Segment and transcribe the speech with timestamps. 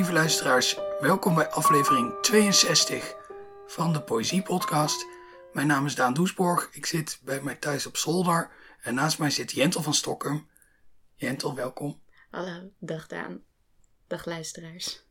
[0.00, 0.78] lieve luisteraars.
[1.00, 3.14] Welkom bij aflevering 62
[3.66, 5.06] van de Poëzie Podcast.
[5.52, 6.68] Mijn naam is Daan Doesborg.
[6.72, 8.50] Ik zit bij mij thuis op zolder.
[8.82, 10.48] En naast mij zit Jentel van Stockholm.
[11.14, 12.00] Jentel, welkom.
[12.30, 13.42] Hallo, dag Daan.
[14.06, 15.02] Dag luisteraars.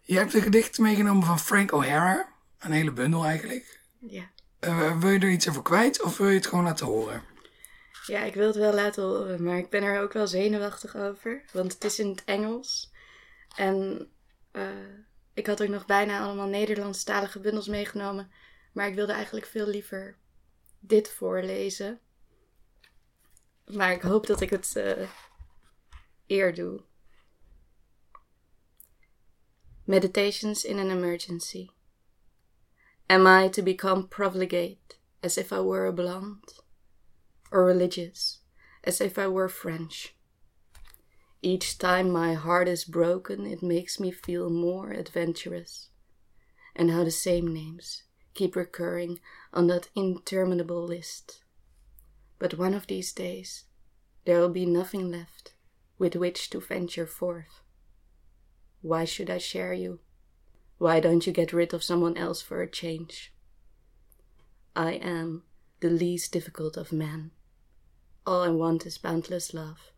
[0.00, 2.28] Je hebt een gedicht meegenomen van Frank O'Hara.
[2.58, 3.80] Een hele bundel eigenlijk.
[3.98, 4.30] Ja.
[4.60, 7.22] Uh, wil je er iets over kwijt of wil je het gewoon laten horen?
[8.06, 11.42] Ja, ik wil het wel laten horen, maar ik ben er ook wel zenuwachtig over.
[11.52, 12.90] Want het is in het Engels.
[13.56, 14.08] En
[14.52, 14.98] uh,
[15.34, 18.30] ik had ook nog bijna allemaal Nederlandstalige bundels meegenomen.
[18.72, 20.16] Maar ik wilde eigenlijk veel liever
[20.78, 22.00] dit voorlezen.
[23.64, 25.08] Maar ik hoop dat ik het uh,
[26.26, 26.82] eer doe.
[29.84, 31.68] Meditations in an emergency.
[33.06, 36.62] Am I to become profligate as if I were a blonde?
[37.50, 38.44] Or religious
[38.82, 40.19] as if I were French?
[41.42, 45.88] Each time my heart is broken, it makes me feel more adventurous.
[46.76, 48.02] And how the same names
[48.34, 49.20] keep recurring
[49.52, 51.42] on that interminable list.
[52.38, 53.64] But one of these days,
[54.24, 55.54] there will be nothing left
[55.98, 57.62] with which to venture forth.
[58.82, 60.00] Why should I share you?
[60.78, 63.32] Why don't you get rid of someone else for a change?
[64.74, 65.42] I am
[65.80, 67.32] the least difficult of men.
[68.26, 69.90] All I want is boundless love.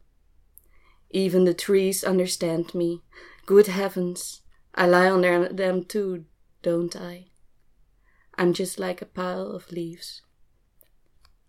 [1.12, 3.02] Even the trees understand me.
[3.44, 4.40] Good heavens,
[4.74, 5.20] I lie on
[5.54, 6.24] them too,
[6.62, 7.26] don't I?
[8.36, 10.22] I'm just like a pile of leaves.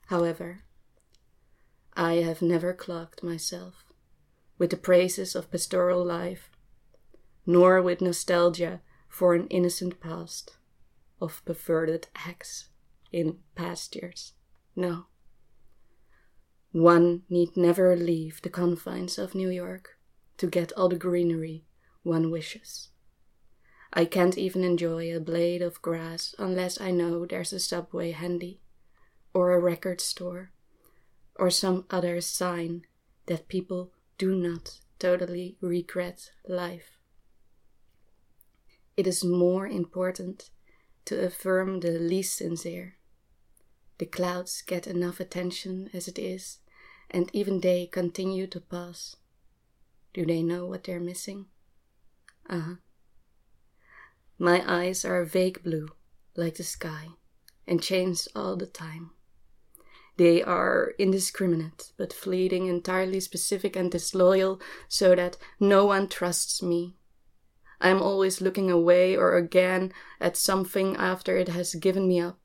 [0.08, 0.64] However,
[1.94, 3.86] I have never clogged myself
[4.58, 6.50] with the praises of pastoral life,
[7.46, 10.58] nor with nostalgia for an innocent past
[11.22, 12.70] of perverted acts
[13.12, 14.34] in pastures.
[14.76, 15.06] No.
[16.74, 20.00] One need never leave the confines of New York
[20.38, 21.66] to get all the greenery
[22.02, 22.90] one wishes.
[23.94, 28.60] I can't even enjoy a blade of grass unless I know there's a subway handy,
[29.36, 30.52] or a record store,
[31.36, 32.88] or some other sign
[33.28, 36.98] that people do not totally regret life.
[38.98, 40.50] It is more important
[41.06, 42.98] to affirm the least sincere.
[44.00, 46.58] The clouds get enough attention as it is
[47.10, 49.16] and even they continue to pass.
[50.14, 51.48] Do they know what they're missing?
[52.50, 52.76] Uh huh.
[54.38, 55.90] My eyes are vague blue,
[56.36, 57.10] like the sky,
[57.68, 59.12] and change all the time.
[60.18, 66.98] They are indiscriminate, but fleeting, entirely specific and disloyal, so that no one trusts me.
[67.80, 72.40] I am always looking away or again at something after it has given me up.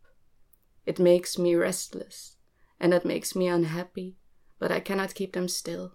[0.87, 2.37] It makes me restless,
[2.81, 4.18] and that makes me unhappy,
[4.59, 5.93] but I cannot keep them still.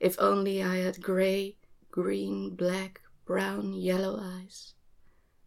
[0.00, 1.56] If only I had grey,
[1.90, 4.74] green, black, brown, yellow eyes,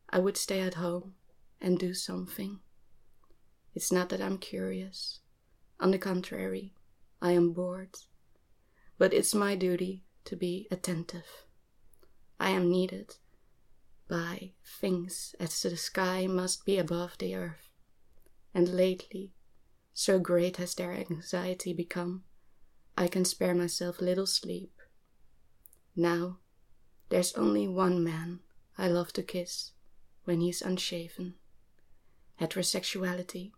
[0.09, 1.15] I would stay at home
[1.59, 2.59] and do something.
[3.73, 5.19] It's not that I'm curious.
[5.79, 6.73] On the contrary,
[7.21, 7.97] I am bored.
[8.97, 11.45] But it's my duty to be attentive.
[12.39, 13.15] I am needed
[14.07, 17.69] by things as the sky must be above the earth.
[18.53, 19.33] And lately,
[19.97, 22.21] so great has their anxiety become,
[22.97, 24.73] I can spare myself little sleep.
[25.95, 26.39] Now,
[27.07, 28.41] there's only one man
[28.77, 29.71] I love to kiss
[30.25, 31.35] when he's unshaven.
[32.41, 33.53] Heterosexuality.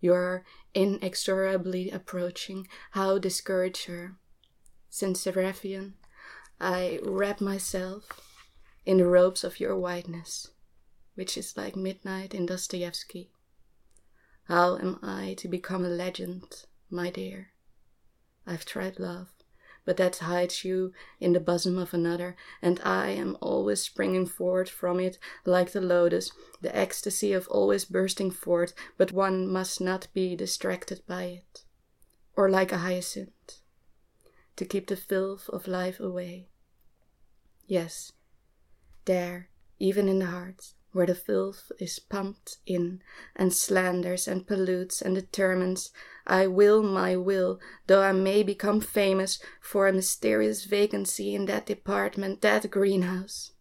[0.00, 2.68] You're inexorably approaching.
[2.92, 4.18] How discourage her?
[4.88, 5.94] Since Seraphian,
[6.60, 8.04] I wrap myself
[8.84, 10.52] in the robes of your whiteness,
[11.16, 13.32] which is like midnight in Dostoevsky.
[14.48, 17.48] How am I to become a legend, my dear?
[18.46, 19.32] I've tried love,
[19.84, 24.68] but that hides you in the bosom of another, and I am always springing forth
[24.68, 26.30] from it like the lotus,
[26.60, 31.64] the ecstasy of always bursting forth, but one must not be distracted by it,
[32.36, 33.62] or like a hyacinth,
[34.54, 36.50] to keep the filth of life away.
[37.66, 38.12] Yes,
[39.06, 39.48] there,
[39.80, 43.02] even in the heart, where the filth is pumped in,
[43.36, 45.92] and slanders and pollutes and determines,
[46.26, 51.66] I will my will, though I may become famous for a mysterious vacancy in that
[51.66, 53.52] department, that greenhouse.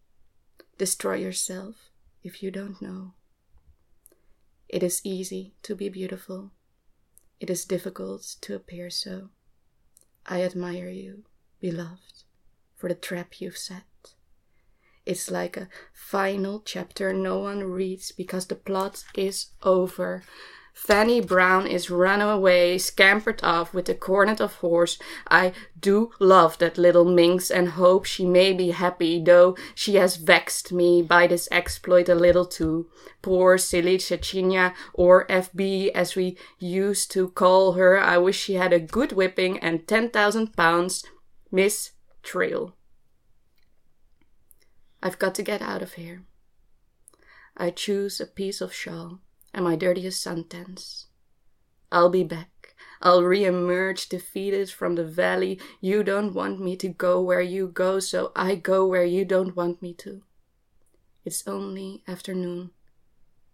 [0.78, 1.92] Destroy yourself
[2.24, 3.16] if you don't know.
[4.70, 6.52] It is easy to be beautiful.
[7.42, 9.30] It is difficult to appear so.
[10.26, 11.26] I admire you,
[11.60, 12.24] beloved,
[12.76, 13.84] for the trap you've set.
[15.06, 20.24] It's like a final chapter no one reads because the plot is over.
[20.76, 25.00] Fanny Brown is run away, scampered off with the cornet of horse.
[25.30, 30.18] I do love that little minx and hope she may be happy, though she has
[30.18, 32.90] vexed me by this exploit a little too.
[33.22, 38.74] Poor silly Cecilia, or FB as we used to call her, I wish she had
[38.74, 41.06] a good whipping and ten thousand pounds.
[41.52, 41.92] Miss
[42.22, 42.76] Trill.
[45.06, 46.24] I've got to get out of here.
[47.56, 49.20] I choose a piece of shawl
[49.54, 51.06] and my dirtiest suntans.
[51.92, 52.74] I'll be back.
[53.04, 55.60] I'll re-emerge defeated from the valley.
[55.80, 59.56] You don't want me to go where you go, so I go where you don't
[59.56, 60.24] want me to.
[61.24, 62.72] It's only afternoon.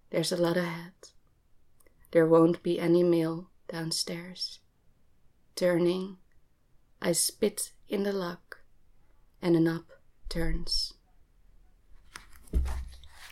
[0.10, 0.94] There's a lot ahead.
[2.12, 4.60] There won't be any mail downstairs.
[5.58, 6.16] Turning,
[7.02, 8.60] I spit in the lock,
[9.42, 9.84] and a knob
[10.30, 10.94] turns.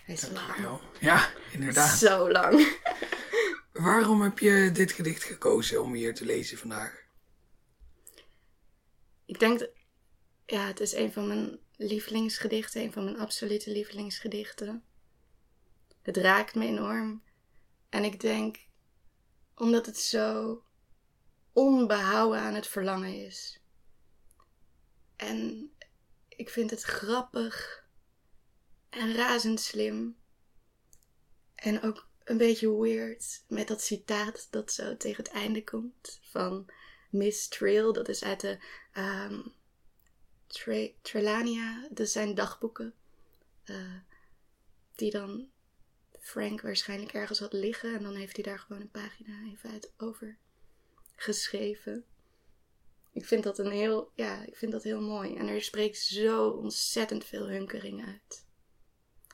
[0.05, 0.79] Hij is lang.
[0.99, 1.97] Ja, inderdaad.
[1.97, 2.77] Zo lang.
[3.73, 7.03] Waarom heb je dit gedicht gekozen om hier te lezen vandaag?
[9.25, 9.71] Ik denk, dat-
[10.45, 14.83] ja, het is een van mijn lievelingsgedichten, een van mijn absolute lievelingsgedichten.
[16.01, 17.23] Het raakt me enorm.
[17.89, 18.57] En ik denk,
[19.55, 20.63] omdat het zo
[21.53, 23.61] onbehouden aan het verlangen is.
[25.15, 25.71] En
[26.27, 27.78] ik vind het grappig
[28.89, 30.17] en razend slim.
[31.55, 36.65] En ook een beetje weird met dat citaat dat zo tegen het einde komt van
[37.09, 37.93] Miss Trail.
[37.93, 38.57] Dat is uit de
[40.47, 41.87] Tre- Trelania.
[41.91, 42.93] Dat zijn dagboeken.
[43.63, 43.95] eh,
[44.95, 45.49] die dan
[46.19, 47.95] Frank waarschijnlijk ergens had liggen.
[47.95, 50.37] En dan heeft hij daar gewoon een pagina even uit over
[51.15, 52.05] geschreven.
[53.13, 55.35] Ik vind dat een heel, ja, ik vind dat heel mooi.
[55.35, 58.45] En er spreekt zo ontzettend veel hunkering uit.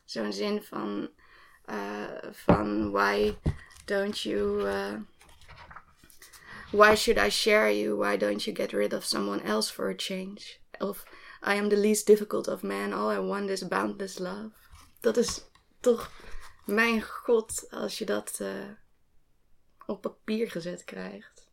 [0.05, 1.09] Zo'n zin van,
[1.65, 3.35] eh, van why
[3.85, 4.93] don't you, eh,
[6.71, 7.95] why should I share you?
[7.97, 10.57] Why don't you get rid of someone else for a change?
[10.79, 11.03] Of
[11.47, 12.93] I am the least difficult of men.
[12.93, 14.49] All I want is boundless love.
[14.99, 15.41] Dat is
[15.79, 16.11] toch,
[16.65, 18.69] mijn god, als je dat eh,
[19.85, 21.47] op papier gezet krijgt.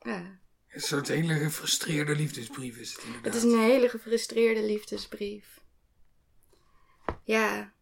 [0.00, 0.38] Ja.
[0.68, 3.34] Een soort hele gefrustreerde liefdesbrief is het Het inderdaad.
[3.34, 5.60] is een hele gefrustreerde liefdesbrief.
[7.24, 7.72] Ja,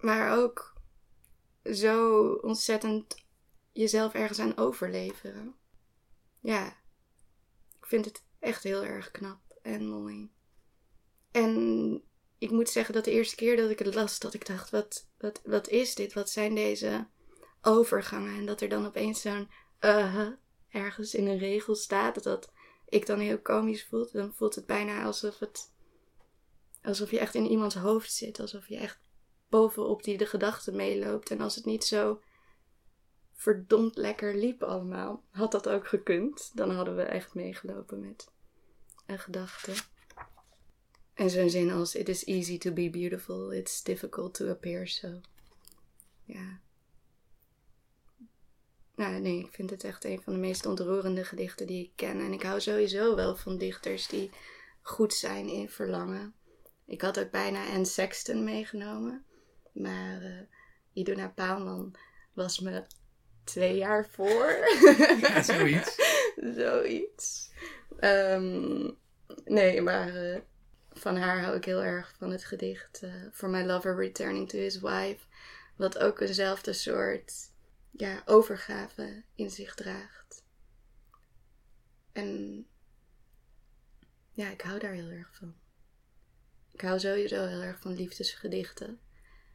[0.00, 0.74] maar ook
[1.72, 3.24] zo ontzettend
[3.72, 5.54] jezelf ergens aan overleveren.
[6.40, 6.66] Ja,
[7.80, 10.30] ik vind het echt heel erg knap en mooi.
[11.30, 12.02] En
[12.38, 15.08] ik moet zeggen dat de eerste keer dat ik het las, dat ik dacht, wat,
[15.18, 16.12] wat, wat is dit?
[16.12, 17.06] Wat zijn deze
[17.60, 18.36] overgangen?
[18.36, 19.48] En dat er dan opeens zo'n
[19.80, 20.28] uh
[20.68, 22.52] ergens in een regel staat, dat
[22.88, 25.71] ik dan heel komisch voelt, dan voelt het bijna alsof het.
[26.82, 28.40] Alsof je echt in iemands hoofd zit.
[28.40, 29.00] Alsof je echt
[29.48, 31.30] bovenop die de gedachten meeloopt.
[31.30, 32.20] En als het niet zo
[33.32, 36.50] verdomd lekker liep allemaal, had dat ook gekund.
[36.54, 38.30] Dan hadden we echt meegelopen met
[39.06, 39.72] een gedachte.
[41.14, 45.20] En zo'n zin als: It is easy to be beautiful, it's difficult to appear so.
[46.24, 46.60] Ja.
[48.94, 52.20] Nou, nee, ik vind het echt een van de meest ontroerende gedichten die ik ken.
[52.20, 54.30] En ik hou sowieso wel van dichters die
[54.82, 56.34] goed zijn in verlangen.
[56.86, 59.24] Ik had ook bijna Anne Sexton meegenomen.
[59.72, 60.40] Maar eh
[60.92, 61.94] Iduna Paalman
[62.32, 62.84] was me
[63.44, 64.68] twee jaar voor.
[65.20, 65.96] Ja, zoiets.
[66.56, 67.50] Zoiets.
[67.98, 68.90] Ehm,
[69.44, 70.40] nee, maar eh,
[70.92, 74.58] van haar hou ik heel erg van het gedicht eh, For My Lover Returning to
[74.58, 75.26] His Wife.
[75.76, 77.32] Wat ook eenzelfde soort
[77.90, 80.44] ja, overgave in zich draagt.
[82.12, 82.66] En
[84.32, 85.54] ja, ik hou daar heel erg van.
[86.82, 89.00] Ik hou sowieso heel erg van liefdesgedichten.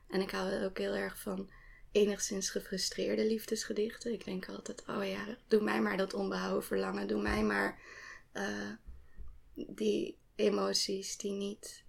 [0.07, 1.49] En ik hou ook heel erg van
[1.91, 4.13] enigszins gefrustreerde liefdesgedichten.
[4.13, 7.07] Ik denk altijd, oh ja, doe mij maar dat onbehouden verlangen.
[7.07, 7.79] Doe mij maar
[8.31, 8.71] eh,
[9.53, 11.83] die emoties die niet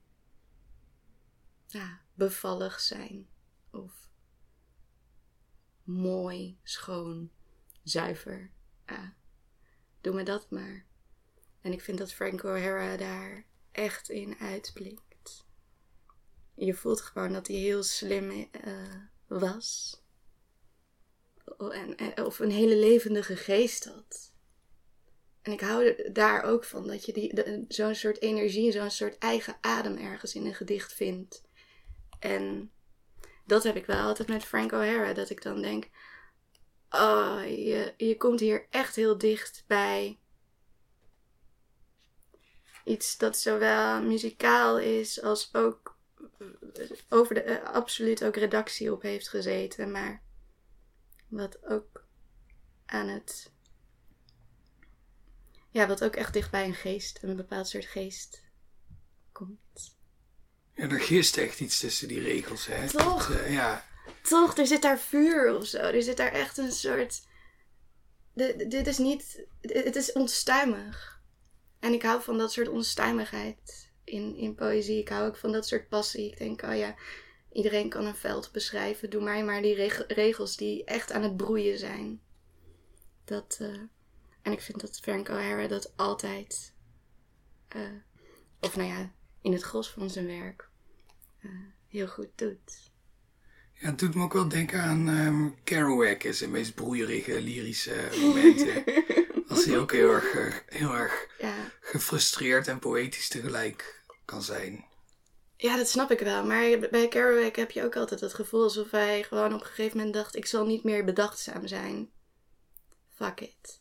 [1.66, 3.28] ja, bevallig zijn.
[3.70, 4.08] Of
[5.82, 7.30] mooi, schoon,
[7.82, 8.50] zuiver.
[10.00, 10.86] Doe me dat maar.
[11.60, 15.07] En ik vind dat Frank O'Hara daar echt in uitblinkt.
[16.58, 18.72] Je voelt gewoon dat hij heel slim eh,
[19.26, 19.96] was.
[21.58, 24.32] En, en- of een hele levendige geest had.
[25.42, 29.96] En ik hou daar ook van dat je zo'n soort energie, zo'n soort eigen adem
[29.96, 31.42] ergens in een gedicht vindt.
[32.18, 32.70] En
[33.46, 35.12] dat heb ik wel altijd met Frank O'Hara.
[35.12, 35.88] Dat ik dan denk:
[36.90, 40.18] Oh, je, je komt hier echt heel dicht bij
[42.84, 45.97] iets dat zowel muzikaal is als ook
[47.08, 49.90] over de, eh, absoluut ook redactie op heeft gezeten.
[49.90, 50.22] Maar
[51.28, 52.04] Wat ook
[52.86, 53.50] aan het.
[55.70, 58.42] Ja, wat ook echt dicht bij een geest, een bepaald soort geest
[59.32, 59.96] komt.
[60.74, 62.88] Ja, er gist echt iets tussen die regels, hè?
[62.88, 63.30] Toch?
[63.30, 63.86] Eh, ja.
[64.22, 65.78] Toch, er zit daar vuur of zo.
[65.78, 67.26] Er zit daar echt een soort.
[68.32, 69.46] De- dit is niet.
[69.60, 71.20] Het is onstuimig.
[71.78, 74.98] En ik hou van dat soort onstuimigheid in, in poëzie.
[75.00, 76.30] Ik hou ook van dat soort passie.
[76.30, 76.94] Ik denk, oh ja,
[77.52, 79.10] iedereen kan een veld beschrijven.
[79.10, 82.20] Doe mij maar die reg- regels die echt aan het broeien zijn.
[83.24, 83.68] Dat, eh,
[84.42, 86.72] en ik vind dat Frank O'Hara dat altijd.
[87.68, 87.80] eh,
[88.60, 89.12] of nou ja,
[89.42, 90.68] in het gros van zijn werk.
[91.42, 91.50] eh,
[91.88, 92.90] heel goed doet.
[93.72, 98.08] ja, het doet me ook wel denken aan ehm Kerouac in zijn meest broeierige lyrische
[98.20, 98.84] momenten.
[99.48, 101.54] Als hij ook heel erg, heel erg Ja.
[101.80, 103.97] gefrustreerd en poëtisch tegelijk
[104.28, 104.84] kan zijn.
[105.56, 106.44] ja, dat snap ik wel.
[106.44, 109.96] Maar bij Kerouac heb je ook altijd het gevoel alsof hij gewoon op een gegeven
[109.96, 112.10] moment dacht: ik zal niet meer bedachtzaam zijn.
[113.08, 113.80] Fuck it.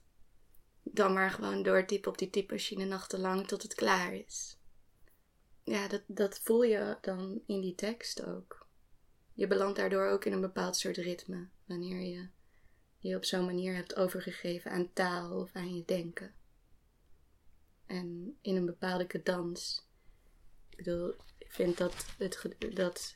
[0.84, 4.58] Dan maar gewoon doortypen op die typemachine nachtenlang tot het klaar is.
[5.64, 8.68] Ja, dat, dat voel je dan in die tekst ook.
[9.34, 11.48] Je belandt daardoor ook in een bepaald soort ritme.
[11.66, 12.28] Wanneer je
[13.00, 16.34] je op zo'n manier hebt overgegeven aan taal of aan je denken.
[17.86, 19.87] En in een bepaalde cadans.
[20.78, 23.16] Ik bedoel, ik vind dat, het, dat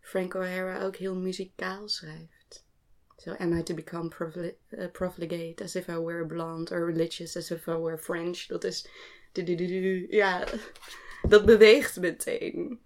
[0.00, 2.64] Frank O'Hara ook heel muzikaal schrijft.
[3.16, 4.10] So, am I to become
[4.70, 8.46] uh, profligate as if I were blonde or religious as if I were French?
[8.46, 8.86] Dat is.
[10.08, 10.48] Ja,
[11.28, 12.80] dat beweegt meteen.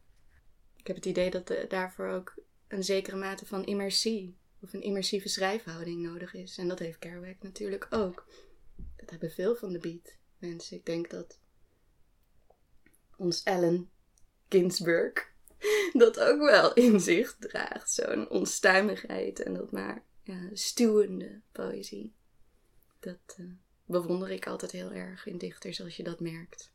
[0.77, 2.35] Ik heb het idee dat daarvoor ook
[2.69, 6.59] een zekere mate van immersie of een immersieve schrijfhouding nodig is.
[6.59, 8.27] En dat heeft Kerouac natuurlijk ook.
[8.97, 10.77] Dat hebben veel van de beat mensen.
[10.77, 11.39] Ik denk dat
[13.17, 13.91] ons Ellen
[14.49, 15.35] Ginsberg
[15.93, 17.93] dat ook wel in zich draagt.
[17.93, 20.03] Zo'n onstuimigheid en dat maar
[20.53, 22.13] stuwende poëzie.
[23.01, 23.45] Dat eh,
[23.85, 26.71] bewonder ik altijd heel erg in dichters als je dat merkt.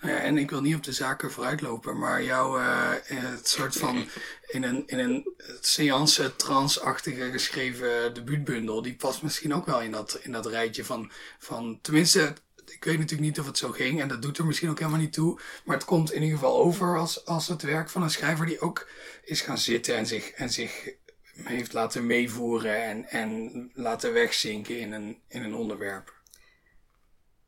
[0.00, 3.76] Nou ja, en ik wil niet op de zaken vooruitlopen, maar jouw eh, het soort
[3.76, 4.08] van
[4.46, 10.18] in een, in een seance trance-achtige geschreven debuutbundel, die past misschien ook wel in dat,
[10.22, 12.34] in dat rijtje van, van, tenminste,
[12.74, 15.00] ik weet natuurlijk niet of het zo ging en dat doet er misschien ook helemaal
[15.00, 18.10] niet toe, maar het komt in ieder geval over als, als het werk van een
[18.10, 18.88] schrijver die ook
[19.22, 20.94] is gaan zitten en zich, en zich
[21.34, 26.22] heeft laten meevoeren en, en laten wegzinken in een, in een onderwerp.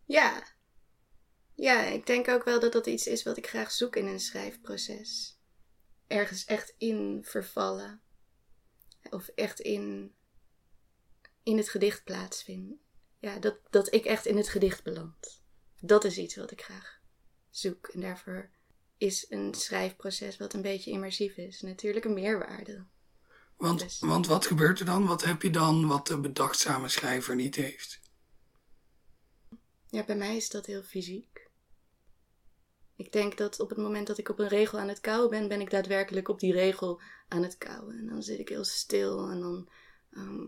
[0.05, 0.43] Ja.
[1.55, 4.21] Ja, ik denk ook wel dat dat iets is wat ik graag zoek in een
[4.21, 5.39] schrijfproces.
[6.07, 8.01] Ergens echt in vervallen.
[9.11, 10.15] Of echt in,
[11.43, 12.81] in het gedicht plaatsvinden.
[13.27, 15.43] Ja, dat, dat ik echt in het gedicht beland.
[15.81, 17.01] Dat is iets wat ik graag
[17.51, 17.89] zoek.
[17.89, 18.51] En daarvoor
[18.97, 22.85] is een schrijfproces wat een beetje immersief is natuurlijk een meerwaarde.
[23.57, 25.07] Want, Dus- want wat gebeurt er dan?
[25.07, 28.01] Wat heb je dan wat de bedachtzame schrijver niet heeft?
[29.87, 31.51] Ja, bij mij is dat heel fysiek.
[32.97, 35.49] Ik denk dat op het moment dat ik op een regel aan het kauwen ben,
[35.49, 37.99] ben ik daadwerkelijk op die regel aan het kauwen.
[37.99, 39.69] En dan zit ik heel stil en dan
[40.11, 40.45] ehm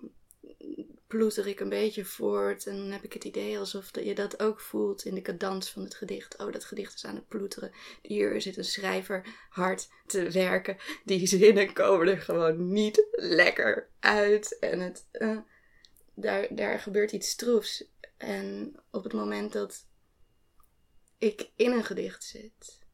[1.06, 2.66] ploeter ik een beetje voort.
[2.66, 5.82] En dan heb ik het idee alsof je dat ook voelt in de cadans van
[5.82, 6.38] het gedicht.
[6.38, 7.72] Oh, dat gedicht is aan het ploeteren.
[8.02, 10.76] Hier zit een schrijver hard te werken.
[11.04, 14.58] Die zinnen komen er gewoon niet lekker uit.
[14.58, 15.38] En het, eh,
[16.14, 17.84] daar, daar gebeurt iets stroefs.
[18.16, 19.86] En op het moment dat
[21.18, 22.86] ik in een gedicht zit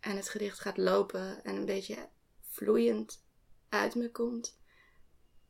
[0.00, 2.08] en het gedicht gaat lopen en een beetje
[2.50, 3.24] vloeiend
[3.68, 4.57] uit me komt,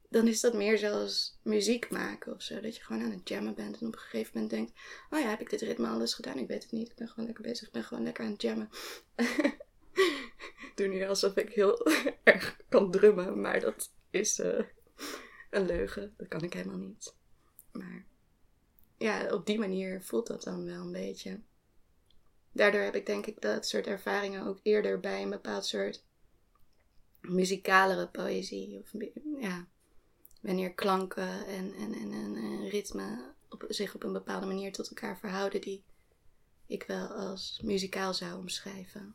[0.09, 2.61] dan is dat meer zoals muziek maken of zo.
[2.61, 4.73] Dat je gewoon aan het jammen bent en op een gegeven moment denkt:
[5.11, 6.39] Oh ja, heb ik dit ritme alles gedaan?
[6.39, 6.89] Ik weet het niet.
[6.89, 7.67] Ik ben gewoon lekker bezig.
[7.67, 8.69] Ik ben gewoon lekker aan het jammen.
[9.17, 9.57] Ik
[10.75, 11.87] Doe nu alsof ik heel
[12.23, 14.65] erg kan drummen, maar dat is eh,
[15.51, 16.15] een leugen.
[16.17, 17.15] Dat kan ik helemaal niet.
[17.73, 18.07] Maar
[18.99, 21.41] ja, op die manier voelt dat dan wel een beetje.
[22.53, 26.05] Daardoor heb ik denk ik dat soort ervaringen ook eerder bij een bepaald soort
[27.21, 28.79] muzikalere poëzie.
[28.79, 28.91] Of,
[29.41, 29.69] ja,
[30.41, 35.19] wanneer klanken en, en, en, en, ritme op, zich op een bepaalde manier tot elkaar
[35.19, 35.85] verhouden, die
[36.67, 39.15] ik wel als muzikaal zou omschrijven.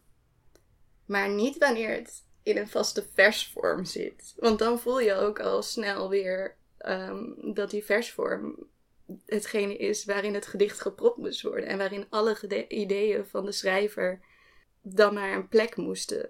[1.06, 4.34] Maar niet wanneer het in een vaste versvorm zit.
[4.38, 8.68] Want dan voel je ook al snel weer ehm, dat die versvorm
[9.26, 11.68] hetgene is waarin het gedicht gepropt moest worden.
[11.68, 14.22] En waarin alle ideeën van de schrijver
[14.82, 16.30] dan maar een plek moesten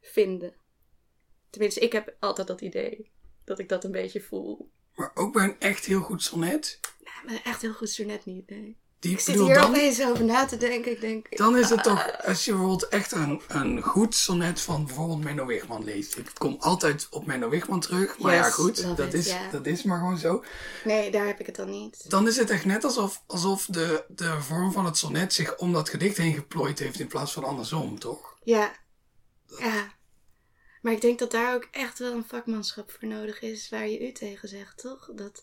[0.00, 0.54] vinden.
[1.50, 3.10] Tenminste, ik heb altijd dat idee.
[3.50, 4.70] Dat ik dat een beetje voel.
[4.94, 6.80] Maar ook bij een echt heel goed sonnet.
[6.98, 8.76] Ja, maar echt heel goed sonnet niet, nee.
[8.98, 10.92] Die, Ik zit bedoel, hier dan, opeens over na te denken.
[10.92, 14.86] Ik denk, dan is het toch, als je bijvoorbeeld echt een, een goed sonnet van
[14.86, 16.16] bijvoorbeeld Menno Wigman leest.
[16.16, 19.82] Ik kom altijd op Menno Wigman terug, maar ja goed, dat it, is, dat is
[19.82, 20.44] maar gewoon zo.
[20.84, 22.10] nee, daar heb ik het dan niet.
[22.10, 25.72] Dan is het echt net alsof, alsof de, de vorm van het sonnet zich om
[25.72, 28.36] dat gedicht heen geplooid heeft in plaats van andersom, toch?
[28.42, 28.72] Ja.
[29.58, 29.98] Ja.
[30.80, 34.08] Maar ik denk dat daar ook echt wel een vakmanschap voor nodig is waar je
[34.08, 35.10] u tegen zegt, toch?
[35.14, 35.42] Dat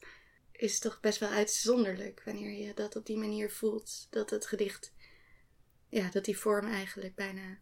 [0.51, 4.07] is toch best wel uitzonderlijk wanneer je dat op die manier voelt.
[4.09, 4.93] Dat het gedicht,
[5.89, 7.57] ja, dat die vorm eigenlijk bijna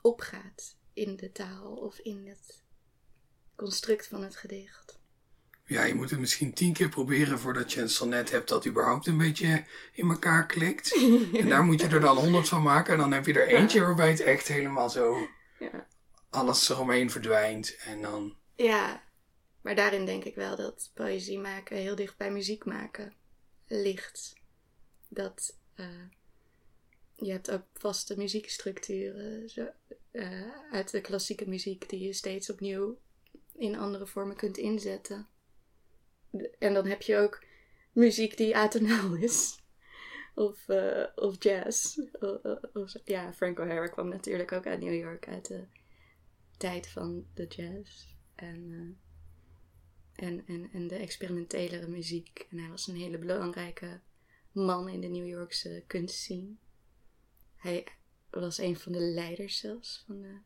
[0.00, 2.62] opgaat in de taal of in het
[3.56, 4.98] construct van het gedicht.
[5.64, 9.06] Ja, je moet het misschien tien keer proberen voordat je een sonnet hebt dat überhaupt
[9.06, 10.94] een beetje in elkaar klikt.
[11.40, 12.92] En daar moet je er dan honderd van maken.
[12.92, 15.86] En dan heb je er eentje waarbij het echt helemaal zo Ja.
[16.30, 17.76] Alles eromheen verdwijnt.
[17.76, 19.02] En dan, Ja,
[19.60, 23.14] maar daarin denk ik wel dat poëzie maken heel dicht bij muziek maken
[23.66, 24.32] ligt.
[25.08, 26.04] Dat eh,
[27.14, 29.66] je hebt ook vaste muziekstructuren zo,
[30.10, 32.98] eh, uit de klassieke muziek die je steeds opnieuw
[33.56, 35.28] in andere vormen kunt inzetten.
[36.58, 37.44] En dan heb je ook
[37.92, 39.58] muziek die atonaal is.
[40.34, 41.98] Of, eh, of jazz.
[43.04, 45.64] Ja, Frank O'Hara kwam natuurlijk ook uit New York, uit de
[46.58, 48.06] tijd van de jazz.
[48.34, 48.70] En,
[50.14, 52.46] eh, en, en, en de experimentelere muziek.
[52.50, 54.00] En hij was een hele belangrijke
[54.52, 56.54] man in de New Yorkse kunstscene.
[57.56, 57.86] Hij
[58.30, 60.38] was een van de leiders zelfs van de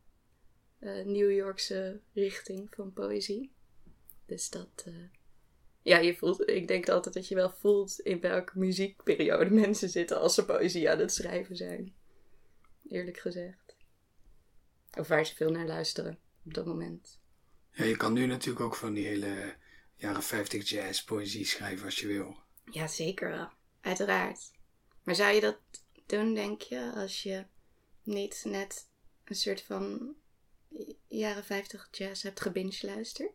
[0.79, 3.51] eh, New Yorkse richting van poëzie.
[4.25, 4.83] Dus dat.
[4.85, 4.93] eh,
[5.81, 10.19] ja, je voelt, ik denk altijd dat je wel voelt in welke muziekperiode mensen zitten
[10.19, 11.93] als ze poëzie aan het schrijven zijn.
[12.89, 13.62] Eerlijk gezegd.
[14.97, 17.19] Of waar ze veel naar luisteren op dat moment.
[17.71, 19.55] ja, je kan nu natuurlijk ook van die hele
[19.95, 22.37] jaren 50 jazz poëzie schrijven als je wil.
[22.71, 23.49] Ja, zeker wel.
[23.81, 24.51] Uiteraard.
[25.03, 25.57] Maar zou je dat
[26.05, 27.45] doen, denk je, als je
[28.03, 28.87] niet net
[29.23, 30.13] een soort van
[31.07, 33.31] jaren 50 jazz hebt gebinge luisterd?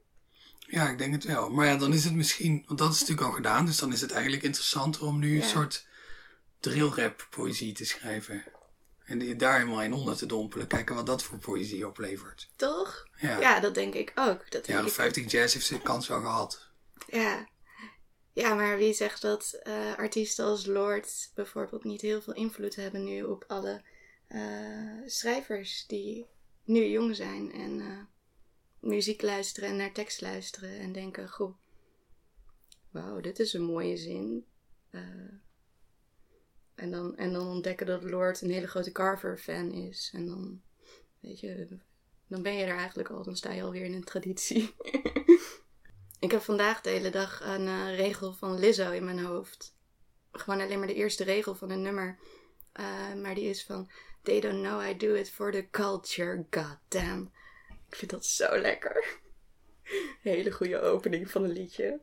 [0.67, 1.50] Ja, ik denk het wel.
[1.50, 4.00] Maar ja, dan is het misschien, want dat is natuurlijk al gedaan, dus dan is
[4.00, 5.42] het eigenlijk interessanter om nu Ja.
[5.42, 5.87] een soort
[6.61, 8.44] drillrap poëzie te schrijven.
[9.09, 10.66] En die daar helemaal in onder te dompelen.
[10.66, 12.51] Kijken wat dat voor poëzie oplevert.
[12.57, 13.09] Toch?
[13.21, 14.51] Ja, Ja, dat denk ik ook.
[14.51, 16.68] Dat ik 50 jazz heeft zijn kans wel gehad.
[17.07, 17.49] Ja.
[18.33, 23.05] Ja, maar wie zegt dat eh, artiesten als Lord bijvoorbeeld niet heel veel invloed hebben
[23.05, 23.83] nu op alle
[24.27, 24.40] eh,
[25.07, 26.27] schrijvers die
[26.64, 27.99] nu jong zijn en eh,
[28.81, 31.57] muziek luisteren en naar tekst luisteren en denken: Goh,
[32.90, 34.47] wauw, dit is een mooie zin.
[36.79, 40.11] En, dan, en dan ontdekken dat Lord een hele grote Carver-fan is.
[40.14, 40.61] En dan,
[41.21, 41.79] weet je,
[42.27, 44.75] dan ben je er eigenlijk al, dan sta je alweer in een traditie.
[46.21, 49.75] Ik heb vandaag de hele dag een eh, regel van Lizzo in mijn hoofd.
[50.33, 52.19] Gewoon alleen maar de eerste regel van een nummer.
[52.73, 53.91] Eh, maar die is van...
[54.23, 57.33] They don't know I do it for the culture, goddamn.
[57.88, 59.19] Ik vind dat zo lekker.
[60.23, 62.01] Hele goede opening van een liedje.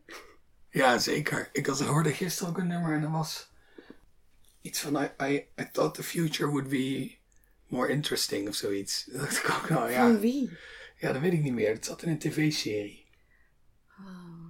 [0.70, 1.50] Ja, zeker.
[1.52, 3.54] Ik had, hoorde gisteren ook een nummer en dat was
[4.66, 7.18] iets van I, I, I thought the future would be
[7.68, 9.04] more interesting of zoiets.
[9.12, 10.20] Dat dacht ik ook nou Van ja.
[10.20, 10.58] wie?
[10.98, 11.74] Ja, dat weet ik niet meer.
[11.74, 13.08] Het zat in een tv-serie.
[14.00, 14.48] Oh,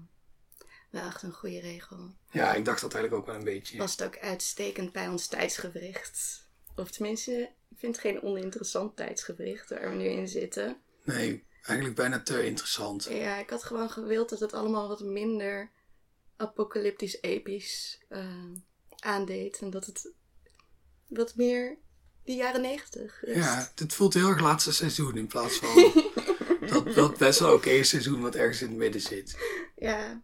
[0.92, 2.16] wel echt een goede regel.
[2.32, 3.78] Ja, ik dacht dat eigenlijk ook wel een beetje.
[3.78, 6.48] Past ook uitstekend bij ons tijdsgewricht.
[6.76, 10.78] Of tenminste, ik vind het geen oninteressant tijdsgewricht waar we nu in zitten.
[11.04, 13.04] Nee, eigenlijk bijna te interessant.
[13.04, 15.72] Ja, ik had gewoon gewild dat het allemaal wat minder
[16.36, 18.52] apocalyptisch episch eh,
[19.06, 19.60] aandeed.
[19.60, 20.12] En dat het
[21.08, 21.78] wat meer
[22.24, 23.36] de jaren negentig is.
[23.36, 26.04] Ja, het voelt heel erg laatste seizoen in plaats van
[26.70, 29.38] dat, dat best wel oké seizoen wat ergens in het midden zit.
[29.76, 30.22] Ja.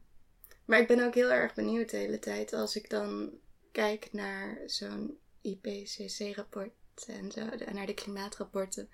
[0.65, 3.31] Maar ik ben ook heel erg benieuwd de hele tijd als ik dan
[3.71, 6.71] kijk naar zo'n IPCC-rapport
[7.07, 8.89] en zo, en naar de klimaatrapporten.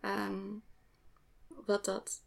[0.00, 0.42] Ehm,
[1.66, 2.22] wat dat.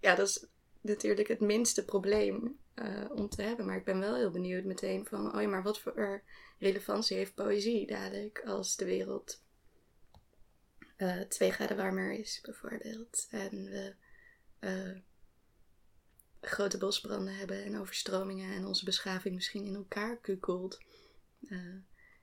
[0.00, 0.46] Ja, dat is
[0.80, 3.66] natuurlijk het minste probleem eh, om te hebben.
[3.66, 6.22] Maar ik ben wel heel benieuwd meteen van, oh ja, maar wat voor
[6.58, 9.42] relevantie heeft poëzie dadelijk als de wereld
[10.96, 13.26] eh, twee graden warmer is, bijvoorbeeld.
[13.30, 13.94] En we
[14.58, 14.96] eh,
[16.40, 20.78] grote bosbranden hebben en overstromingen en onze beschaving misschien in elkaar kukelt.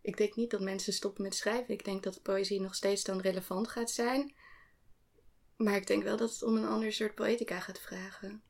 [0.02, 1.74] Ik denk niet dat mensen stoppen met schrijven.
[1.74, 4.36] Ik denk dat poëzie nog steeds dan relevant gaat zijn.
[5.56, 8.44] Maar ik denk wel dat het om een ander soort poëtica gaat vragen.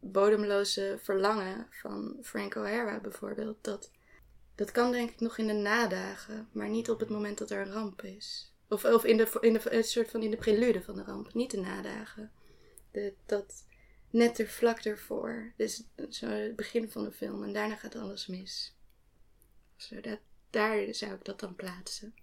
[0.00, 3.90] Bodemloze verlangen van Frank O'Hara bijvoorbeeld, dat,
[4.54, 7.60] dat kan denk ik nog in de nadagen, maar niet op het moment dat er
[7.60, 8.52] een ramp is.
[8.68, 11.34] Of, of in, de, in de een soort van in de prelude van de ramp,
[11.34, 12.32] niet de nadagen.
[12.90, 13.64] De, dat
[14.10, 15.52] net er vlak ervoor.
[15.56, 18.76] Dus zo het begin van de film en daarna gaat alles mis.
[19.76, 20.18] Zodat,
[20.50, 22.14] daar zou ik dat dan plaatsen.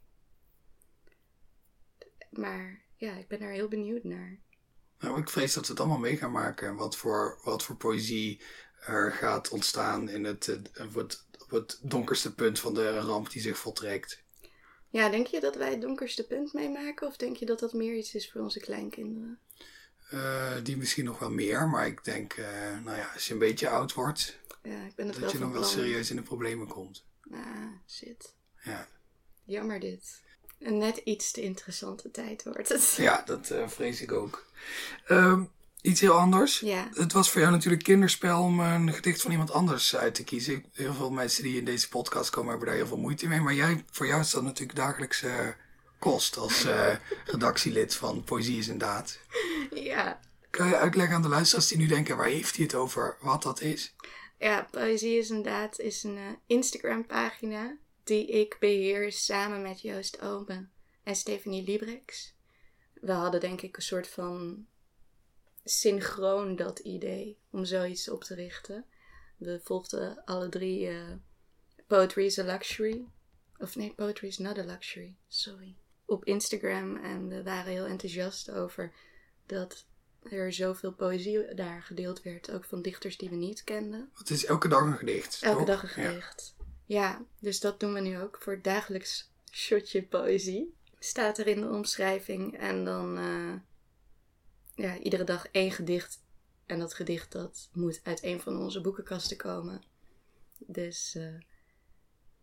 [2.29, 4.39] Maar ja, ik ben daar heel benieuwd naar.
[4.99, 6.75] Nou, ik vrees dat we het allemaal mee gaan maken.
[6.75, 8.41] Wat voor, wat voor poëzie
[8.85, 13.41] er gaat ontstaan in het, eh, wat, op het donkerste punt van de ramp die
[13.41, 14.23] zich voltrekt.
[14.89, 17.07] Ja, denk je dat wij het donkerste punt meemaken?
[17.07, 19.39] Of denk je dat dat meer iets is voor onze kleinkinderen?
[20.13, 22.47] Uh, die misschien nog wel meer, maar ik denk, uh,
[22.83, 25.51] nou ja, als je een beetje oud wordt, ja, ik ben het dat je nog
[25.51, 27.05] wel serieus in de problemen komt.
[27.31, 28.33] Ah, shit.
[28.63, 28.87] Ja,
[29.45, 30.23] Jammer dit.
[30.59, 32.93] Een net iets te interessante tijd wordt het.
[32.97, 34.45] ja dat eh, vrees ik ook.
[35.05, 35.43] Ehm,
[35.81, 36.59] iets heel anders.
[36.59, 36.89] Ja.
[36.93, 40.65] Het was voor jou natuurlijk kinderspel om een gedicht van iemand anders uit te kiezen.
[40.73, 43.39] Heel veel mensen die in deze podcast komen hebben daar heel veel moeite mee.
[43.39, 45.55] Maar jij, voor jou is dat natuurlijk dagelijkse
[45.99, 46.95] kost als eh,
[47.31, 49.19] redactielid van Poëzie is een Daad.
[49.73, 50.19] Ja.
[50.49, 53.43] Kan je uitleggen aan de luisteraars die nu denken, waar heeft hij het over, wat
[53.43, 53.95] dat is?
[54.39, 60.21] Ja, Poëzie is inderdaad is een eh, Instagram pagina die ik beheer samen met Joost
[60.21, 60.71] Oben
[61.03, 62.33] en Stephanie Librex.
[62.93, 64.67] We hadden denk ik een soort van
[65.63, 68.85] synchroon dat idee om zoiets op te richten.
[69.37, 71.11] We volgden alle drie eh,
[71.87, 73.05] Poetry is a Luxury.
[73.57, 75.15] Of nee, Poetry is not a Luxury.
[75.27, 75.75] Sorry.
[76.05, 78.93] Op Instagram en we waren heel enthousiast over
[79.45, 79.85] dat
[80.23, 82.51] er zoveel poëzie daar gedeeld werd.
[82.51, 84.09] Ook van dichters die we niet kenden.
[84.13, 85.41] Het is elke dag een gedicht.
[85.41, 85.67] Elke toch?
[85.67, 86.53] dag een gedicht.
[86.54, 86.54] Ja.
[87.39, 90.75] Dus dat doen we nu ook voor het dagelijks shotje poëzie.
[90.99, 93.53] Staat er in de omschrijving en dan eh,
[94.75, 96.23] ja, iedere dag één gedicht.
[96.65, 99.81] En dat gedicht dat moet uit een van onze boekenkasten komen.
[100.59, 101.33] Dus eh,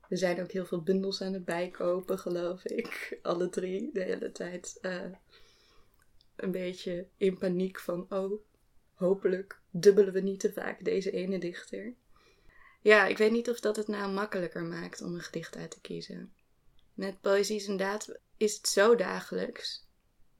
[0.08, 3.18] we zijn ook heel veel bundels aan het bijkopen, geloof ik.
[3.22, 4.78] Alle drie de hele tijd.
[4.80, 5.10] eh,
[6.36, 8.40] een beetje in paniek van, oh,
[8.94, 11.94] hopelijk dubbelen we niet te vaak deze ene dichter.
[12.82, 15.80] Ja, ik weet niet of dat het nou makkelijker maakt om een gedicht uit te
[15.80, 16.32] kiezen.
[16.94, 19.86] Met poëzie is inderdaad is het zo dagelijks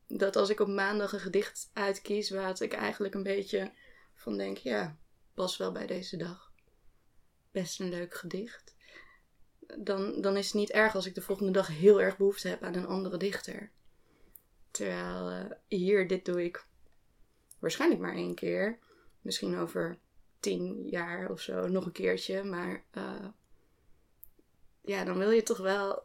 [0.07, 3.72] dat als ik op maandag een gedicht uitkies, waar ik eigenlijk een beetje
[4.14, 4.96] van denk, ja,
[5.35, 6.52] pas wel bij deze dag.
[7.50, 8.74] Best een leuk gedicht.
[9.78, 12.62] Dan, dan is het niet erg als ik de volgende dag heel erg behoefte heb
[12.62, 13.70] aan een andere dichter.
[14.70, 16.66] Terwijl eh, hier, dit doe ik
[17.59, 18.78] waarschijnlijk maar één keer.
[19.20, 19.98] Misschien over
[20.42, 22.42] tien jaar of zo nog een keertje.
[22.42, 23.26] Maar eh,
[24.81, 26.02] ja, dan wil je toch wel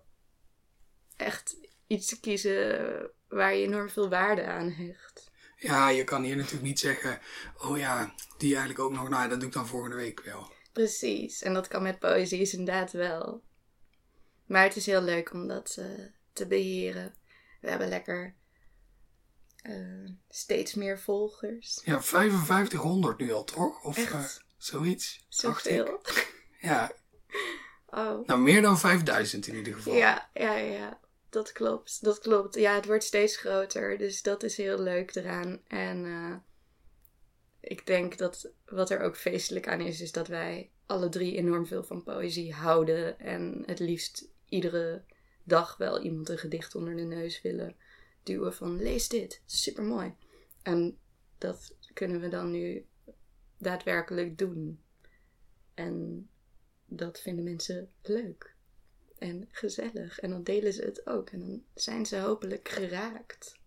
[1.16, 5.32] echt iets kiezen waar je enorm veel waarde aan hecht.
[5.58, 7.20] Ja, je kan hier natuurlijk niet zeggen,
[7.58, 10.52] oh ja, die eigenlijk ook nog, nou dat doe ik dan volgende week wel.
[10.74, 13.44] Precies, en dat kan met poëzie is inderdaad wel.
[14.46, 15.86] Maar het is heel leuk om dat eh,
[16.34, 17.14] te beheren.
[17.62, 18.36] We hebben lekker
[19.68, 21.82] eh, steeds meer volgers.
[21.86, 23.84] Ja, 5500 nu al, toch?
[23.84, 24.24] Of eh,
[24.58, 25.26] zoiets.
[25.30, 26.02] Zoveel.
[26.60, 26.92] Ja,
[27.90, 28.28] Oh.
[28.28, 29.94] nou meer dan 5000 in ieder geval.
[29.94, 31.00] Ja, ja, ja.
[31.30, 32.04] Dat klopt.
[32.04, 32.56] Dat klopt.
[32.56, 33.98] Ja, het wordt steeds groter.
[33.98, 35.62] Dus dat is heel leuk eraan.
[35.68, 36.36] En eh,
[37.60, 41.68] ik denk dat wat er ook feestelijk aan is, is dat wij alle drie enorm
[41.68, 43.20] veel van poëzie houden.
[43.20, 45.04] En het liefst iedere
[45.44, 47.76] dag wel iemand een gedicht onder de neus willen
[48.28, 50.14] duwen van lees dit, super mooi.
[50.62, 50.98] En
[51.38, 52.86] dat kunnen we dan nu
[53.58, 54.82] daadwerkelijk doen.
[55.74, 56.30] En
[56.86, 58.56] dat vinden mensen leuk
[59.18, 60.20] en gezellig.
[60.20, 61.30] En dan delen ze het ook.
[61.30, 63.60] En dan zijn ze hopelijk geraakt.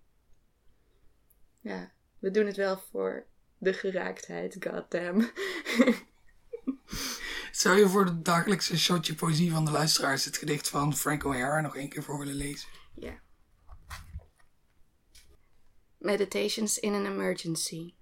[1.61, 3.27] Ja, we doen het wel voor
[3.59, 5.31] de geraaktheid, goddamn.
[7.53, 11.61] Zou je voor de dagelijkse shotje poëzie van de luisteraars het gedicht van Frank O'Hara
[11.61, 12.69] nog één keer voor willen lezen?
[12.95, 13.21] Ja.
[16.03, 17.95] Meditations in an emergency.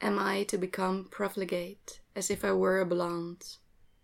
[0.00, 3.58] Am I to become profligate as if I were a blonde,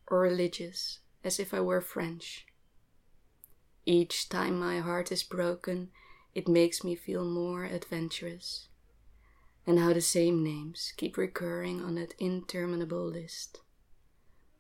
[0.07, 2.47] or religious as if I were French?
[3.85, 5.91] Each time my heart is broken,
[6.33, 8.69] it makes me feel more adventurous.
[9.67, 13.63] And how the same names keep recurring on that interminable list.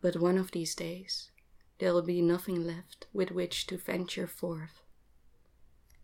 [0.00, 1.30] But one of these days,
[1.78, 4.82] there'll be nothing left with which to venture forth.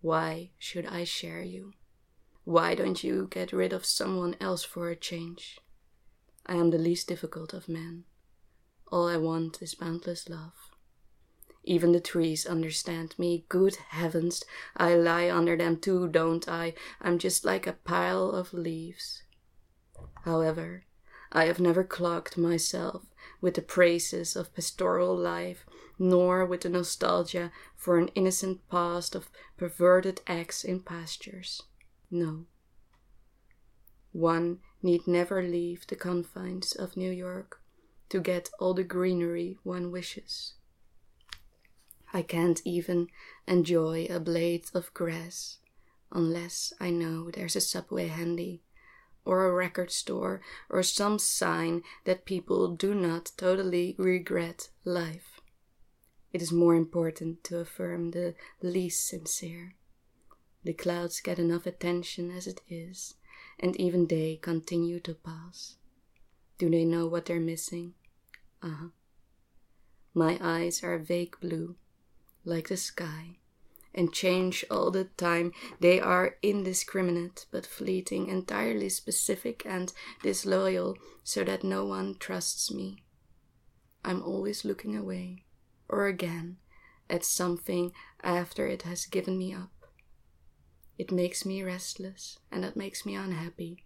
[0.02, 1.74] Why should I share you?
[2.44, 5.60] Why don't you get rid of someone else for a change?
[6.44, 8.04] I am the least difficult of men.
[8.90, 10.72] All I want is boundless love.
[11.62, 13.44] Even the trees understand me.
[13.48, 14.42] Good heavens,
[14.76, 16.74] I lie under them too, don't I?
[17.00, 19.22] I'm just like a pile of leaves.
[20.24, 20.84] However,
[21.30, 23.04] I have never clogged myself
[23.40, 25.64] with the praises of pastoral life,
[26.02, 31.62] nor with the nostalgia for an innocent past of perverted eggs in pastures.
[32.10, 32.46] No.
[34.10, 37.60] One need never leave the confines of New York
[38.08, 40.54] to get all the greenery one wishes.
[42.12, 43.06] I can't even
[43.46, 45.58] enjoy a blade of grass
[46.10, 48.60] unless I know there's a subway handy,
[49.24, 55.31] or a record store, or some sign that people do not totally regret life.
[56.32, 59.74] It is more important to affirm the least sincere.
[60.64, 63.14] The clouds get enough attention as it is,
[63.58, 65.76] and even they continue to pass.
[66.58, 67.94] Do they know what they're missing?
[68.62, 68.88] Uh huh.
[70.14, 71.76] My eyes are vague blue,
[72.44, 73.38] like the sky,
[73.94, 75.52] and change all the time.
[75.80, 79.92] They are indiscriminate but fleeting, entirely specific and
[80.22, 83.02] disloyal, so that no one trusts me.
[84.04, 85.44] I'm always looking away,
[85.92, 86.56] or again,
[87.10, 89.70] at something after it has given me up.
[90.96, 93.84] It makes me restless, and that makes me unhappy,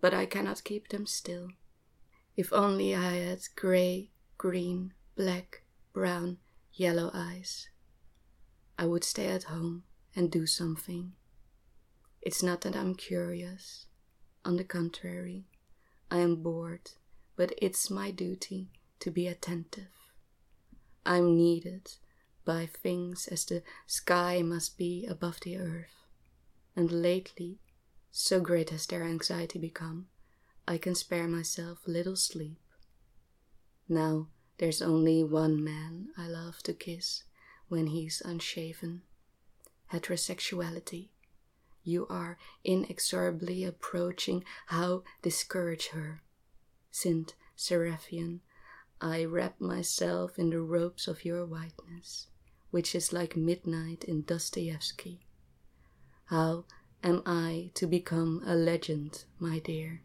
[0.00, 1.48] but I cannot keep them still.
[2.36, 6.38] If only I had grey, green, black, brown,
[6.72, 7.68] yellow eyes.
[8.78, 9.82] I would stay at home
[10.14, 11.12] and do something.
[12.22, 13.86] It's not that I'm curious.
[14.44, 15.46] On the contrary,
[16.10, 16.92] I am bored,
[17.36, 19.99] but it's my duty to be attentive.
[21.04, 21.92] I'm needed
[22.44, 26.06] by things as the sky must be above the earth.
[26.76, 27.58] And lately,
[28.10, 30.08] so great has their anxiety become,
[30.66, 32.58] I can spare myself little sleep.
[33.88, 37.24] Now there's only one man I love to kiss
[37.68, 39.02] when he's unshaven.
[39.92, 41.08] Heterosexuality.
[41.82, 44.44] You are inexorably approaching.
[44.66, 46.22] How discourage her?
[46.90, 48.40] Saint Seraphian,
[49.02, 52.26] I wrap myself in the robes of your whiteness,
[52.70, 55.20] which is like midnight in Dostoevsky.
[56.26, 56.64] How
[57.02, 60.02] am I to become a legend, my dear?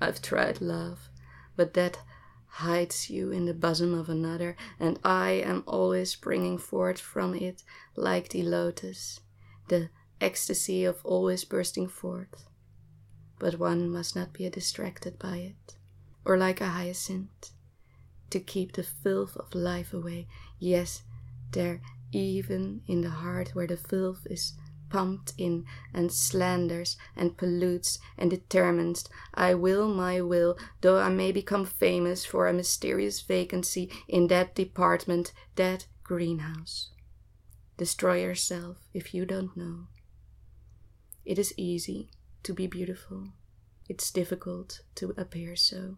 [0.00, 1.10] I've tried love,
[1.56, 1.98] but that
[2.46, 7.64] hides you in the bosom of another, and I am always springing forth from it
[7.96, 9.20] like the lotus,
[9.68, 9.90] the
[10.20, 12.46] ecstasy of always bursting forth.
[13.40, 15.76] But one must not be distracted by it,
[16.24, 17.50] or like a hyacinth,
[18.32, 20.26] to keep the filth of life away.
[20.58, 21.02] Yes,
[21.52, 24.54] there, even in the heart where the filth is
[24.92, 25.64] pumped in
[25.94, 29.08] and slanders and pollutes and determines.
[29.34, 34.54] I will my will, though I may become famous for a mysterious vacancy in that
[34.54, 36.90] department, that greenhouse.
[37.78, 39.86] Destroy yourself if you don't know.
[41.24, 42.10] It is easy
[42.42, 43.28] to be beautiful.
[43.88, 45.96] It's difficult to appear so.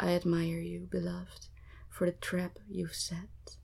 [0.00, 1.48] I admire you, beloved,
[1.88, 3.56] for the trap you've set.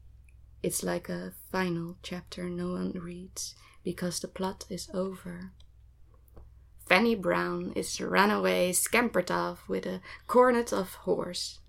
[0.62, 5.52] It's like a final chapter no one reads because the plot is over.
[6.86, 11.60] Fanny Brown is run away, scampered off with a cornet of horse.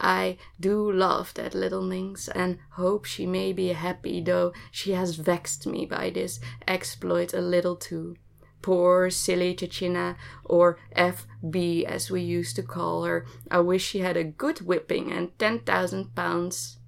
[0.00, 5.16] I do love that little minx and hope she may be happy, though she has
[5.16, 8.16] vexed me by this exploit a little too.
[8.62, 11.86] Poor silly Cecina, or F.B.
[11.86, 13.26] as we used to call her.
[13.50, 16.78] I wish she had a good whipping and ten thousand pounds.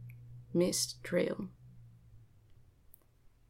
[0.55, 1.49] Miss Trail.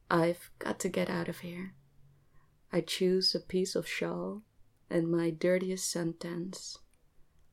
[0.08, 1.74] I've got to get out of here.
[2.72, 4.42] I choose a piece of shawl
[4.88, 6.78] and my dirtiest sentence.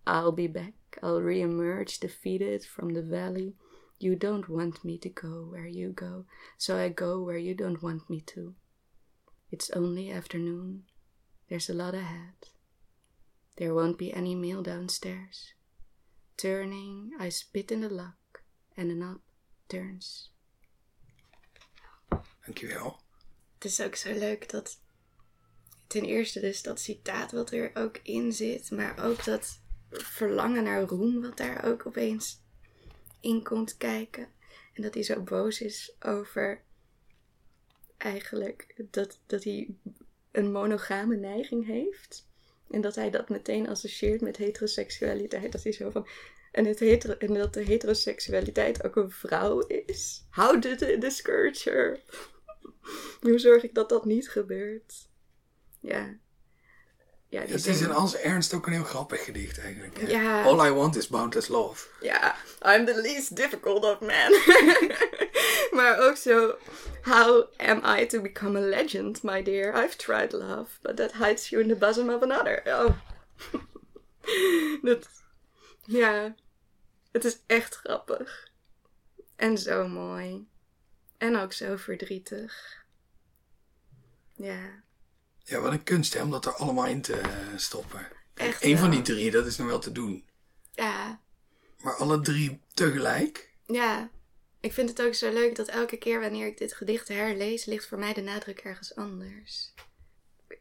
[0.05, 0.73] I'll be back.
[1.01, 3.55] I'll re-emerge defeated from the valley.
[3.97, 6.25] You don't want me to go where you go,
[6.58, 8.55] so I go where you don't want me to.
[9.52, 10.84] It's only afternoon.
[11.48, 12.52] There's a lot ahead.
[13.56, 15.54] There won't be any meal downstairs.
[16.38, 18.44] Turning, I spit in the luck,
[18.78, 19.22] and the knob
[19.68, 20.32] turns.
[22.46, 23.00] Dankjewel.
[23.54, 24.80] Het is ook zo leuk dat
[25.88, 30.82] ten eerste dus dat citaat wat er ook in zit, maar ook dat verlangen naar
[30.82, 32.42] roem wat daar ook opeens
[33.20, 34.28] in komt kijken.
[34.74, 36.64] En dat hij zo boos is over
[38.00, 39.76] eigenlijk dat, dat hij
[40.32, 42.28] een monogame neiging heeft.
[42.70, 45.52] En dat hij dat meteen associeert met heteroseksualiteit.
[45.52, 46.08] Dat hij zo van.
[46.52, 50.26] En, het hetero, en dat de heteroseksualiteit ook een vrouw is.
[50.30, 52.00] How did it discourage her?
[53.22, 55.08] Hoe zorg ik dat dat niet gebeurt?
[55.80, 56.18] Ja.
[57.30, 60.08] Ja, het is in als ernst ook een heel grappig gedicht eigenlijk.
[60.08, 60.44] Ja.
[60.44, 61.88] All I want is boundless love.
[62.02, 62.36] Ja,
[62.66, 64.32] I'm the least difficult of men.
[65.77, 66.58] maar ook zo,
[67.01, 69.84] how am I to become a legend, my dear?
[69.84, 72.63] I've tried love, but that hides you in the bosom of another.
[72.65, 72.95] Oh.
[74.82, 75.10] dat,
[75.86, 76.36] ja,
[77.12, 78.47] het is echt grappig.
[79.36, 80.47] En zo mooi.
[81.17, 82.84] En ook zo verdrietig.
[84.36, 84.84] Ja.
[85.43, 87.21] Ja, wat een kunst hè, om dat er allemaal in te
[87.55, 88.08] stoppen.
[88.34, 90.25] Echt Eén van die drie, dat is nog wel te doen.
[90.71, 91.21] Ja.
[91.82, 93.53] Maar alle drie tegelijk?
[93.65, 94.10] Ja,
[94.62, 97.88] ik vind het ook zo leuk dat elke keer wanneer ik dit gedicht herlees, ligt
[97.88, 99.74] voor mij de nadruk ergens anders.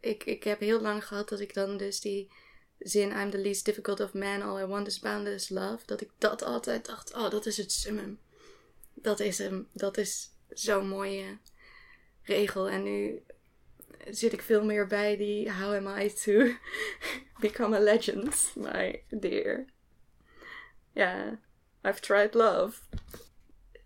[0.01, 2.31] Ik, ik heb heel lang gehad dat ik dan dus die
[2.79, 6.11] zin I'm the least difficult of men, all I want is boundless love, dat ik
[6.19, 8.19] dat altijd dacht, oh dat is het summum.
[8.95, 11.39] Dat is hem, dat is zo'n mooie
[12.23, 12.69] regel.
[12.69, 13.23] En nu
[14.11, 16.53] zit ik veel meer bij die How am I to
[17.41, 19.65] become a legend, my dear.
[20.93, 21.41] Ja,
[21.85, 22.81] I've tried love.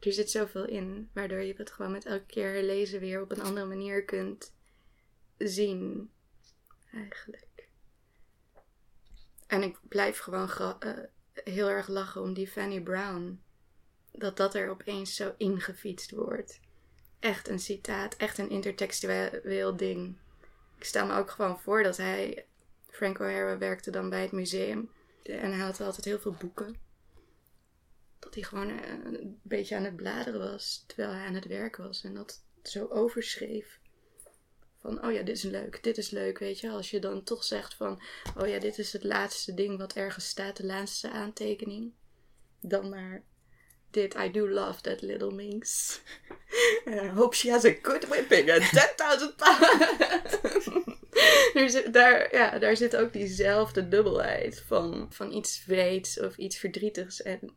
[0.02, 3.42] Er zit zoveel in, waardoor je het gewoon met elke keer herlezen weer op een
[3.42, 4.52] andere manier kunt
[5.38, 6.10] zien.
[6.92, 7.68] Eigenlijk.
[9.46, 10.98] En ik blijf gewoon uh,
[11.34, 13.42] heel erg lachen om die Fanny Brown.
[14.12, 16.60] Dat dat er opeens zo ingefietst wordt.
[17.20, 20.16] Echt een citaat, echt een intertextueel ding.
[20.78, 22.46] Ik stel me ook gewoon voor dat hij.
[22.88, 24.90] Frank O'Hara werkte dan bij het museum.
[25.22, 26.76] En hij had altijd heel veel boeken
[28.22, 31.76] dat hij gewoon eh, een beetje aan het bladeren was terwijl hij aan het werk
[31.76, 32.04] was.
[32.04, 33.80] En dat zo overschreef.
[34.80, 36.70] Van, oh ja, dit is leuk, dit is leuk, weet je.
[36.70, 38.02] Als je dan toch zegt van,
[38.38, 41.92] oh ja, dit is het laatste ding wat ergens staat, de laatste aantekening.
[42.60, 43.24] Dan maar
[43.90, 46.00] dit, I do love that little minx.
[46.84, 50.70] And I hope she has a good whipping and 10.000 pounds.
[51.92, 57.54] daar, ja, daar zit ook diezelfde dubbelheid van, van iets vreeds of iets verdrietigs en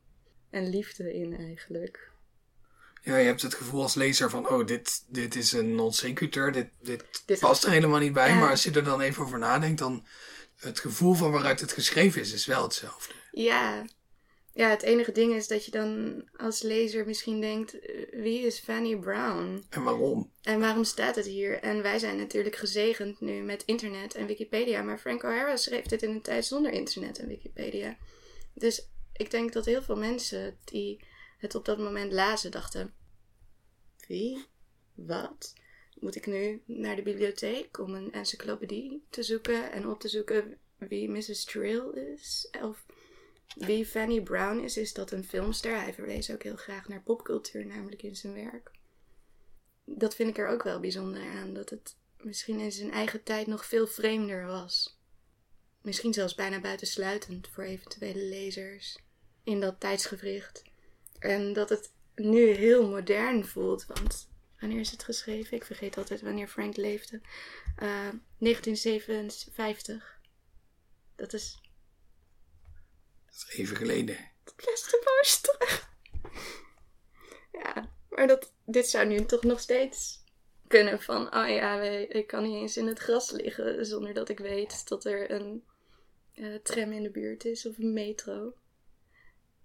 [0.56, 2.12] en liefde in eigenlijk.
[3.02, 6.52] Ja, je hebt het gevoel als lezer van, oh, dit, dit is een non sequitur,
[6.52, 8.36] dit, dit, past er helemaal niet bij.
[8.36, 10.06] Maar als je er dan even over nadenkt, dan
[10.56, 13.14] het gevoel van waaruit het geschreven is, is wel hetzelfde.
[13.32, 13.86] Ja.
[14.54, 18.60] Ja, het enige ding is dat je dan als lezer misschien denkt, eh, wie is
[18.60, 19.66] Fanny Brown?
[19.70, 20.32] En waarom?
[20.42, 21.60] En waarom staat het hier?
[21.60, 26.04] En wij zijn natuurlijk gezegend nu met internet en Wikipedia, maar Frank O'Hara schreef dit
[26.04, 27.98] in een tijd zonder internet en Wikipedia.
[28.54, 31.06] Dus ik denk dat heel veel mensen die
[31.38, 32.94] het op dat moment lazen dachten:
[34.08, 34.46] Wie?
[34.94, 35.54] Wat?
[36.00, 40.58] Moet ik nu naar de bibliotheek om een encyclopedie te zoeken en op te zoeken
[40.78, 41.44] wie Mrs.
[41.44, 42.50] Trill is?
[42.62, 42.86] Of
[43.56, 44.78] wie Fanny Brown is?
[44.78, 45.82] Is dat een filmster?
[45.82, 48.72] Hij verwees ook heel graag naar popcultuur, namelijk in zijn werk.
[49.86, 53.48] Dat vind ik er ook wel bijzonder aan, dat het misschien in zijn eigen tijd
[53.48, 55.00] nog veel vreemder was.
[55.82, 59.04] Misschien zelfs bijna buitensluitend voor eventuele lezers
[59.46, 60.64] in dat tijdsgevricht.
[61.20, 63.86] En dat het nu heel modern voelt.
[63.86, 64.30] Want
[64.60, 65.58] wanneer is het geschreven?
[65.58, 67.22] Ik vergeet altijd wanneer Frank leefde.
[67.84, 70.20] Uh, 1957.
[71.16, 71.62] Dat is.
[73.26, 74.18] Dat is even geleden.
[74.44, 75.90] Het beste poos terug.
[77.64, 80.24] ja, maar dat, dit zou nu toch nog steeds
[80.68, 84.40] kunnen van, oh ja, ik kan niet eens in het gras liggen zonder dat ik
[84.40, 85.64] weet dat er een
[86.34, 88.54] uh, tram in de buurt is of een metro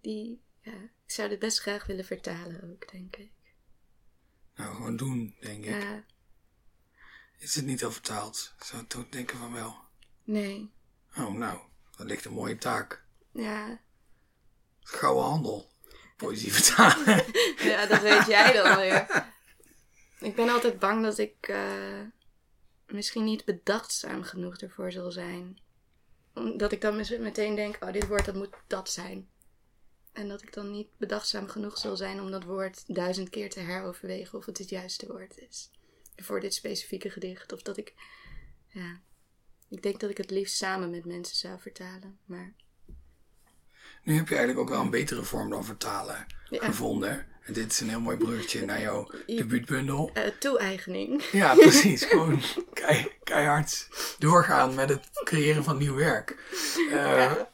[0.01, 3.31] die, ja, ik zou dit best graag willen vertalen ook, denk ik.
[4.55, 5.83] Nou, gewoon doen, denk ik.
[5.83, 6.05] Ja.
[7.39, 8.55] Is het niet al vertaald?
[8.59, 9.77] Zou ook denken van wel.
[10.25, 10.71] Nee.
[11.17, 11.61] Oh, nou,
[11.97, 13.05] dat ligt een mooie taak.
[13.33, 13.81] Ja.
[14.81, 15.71] Gouden handel.
[16.17, 17.25] Poëzie vertalen.
[17.71, 19.29] ja, dat weet jij dan weer.
[20.19, 22.01] Ik ben altijd bang dat ik uh,
[22.87, 25.59] misschien niet bedachtzaam genoeg ervoor zal zijn.
[26.57, 29.29] Dat ik dan meteen denk, oh, dit woord dat moet dat zijn.
[30.13, 33.61] En dat ik dan niet bedachtzaam genoeg zal zijn om dat woord duizend keer te
[33.61, 35.71] heroverwegen of het het juiste woord is.
[36.17, 37.53] Voor dit specifieke gedicht.
[37.53, 37.95] Of dat ik,
[38.67, 39.01] ja,
[39.69, 42.19] ik denk dat ik het liefst samen met mensen zou vertalen.
[42.25, 42.53] Maar.
[44.03, 47.27] Nu heb je eigenlijk ook wel een betere vorm dan vertalen gevonden.
[47.43, 50.11] En dit is een heel mooi bruggetje naar jouw debuutbundel.
[50.15, 51.23] Uh, toe-eigening.
[51.23, 52.05] Ja, precies.
[52.05, 52.43] Gewoon
[53.25, 56.37] keihard doorgaan met het creëren van nieuw werk.
[56.77, 57.51] Uh, ja.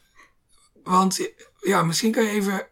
[0.83, 1.31] Want
[1.67, 2.67] ja, misschien kan je even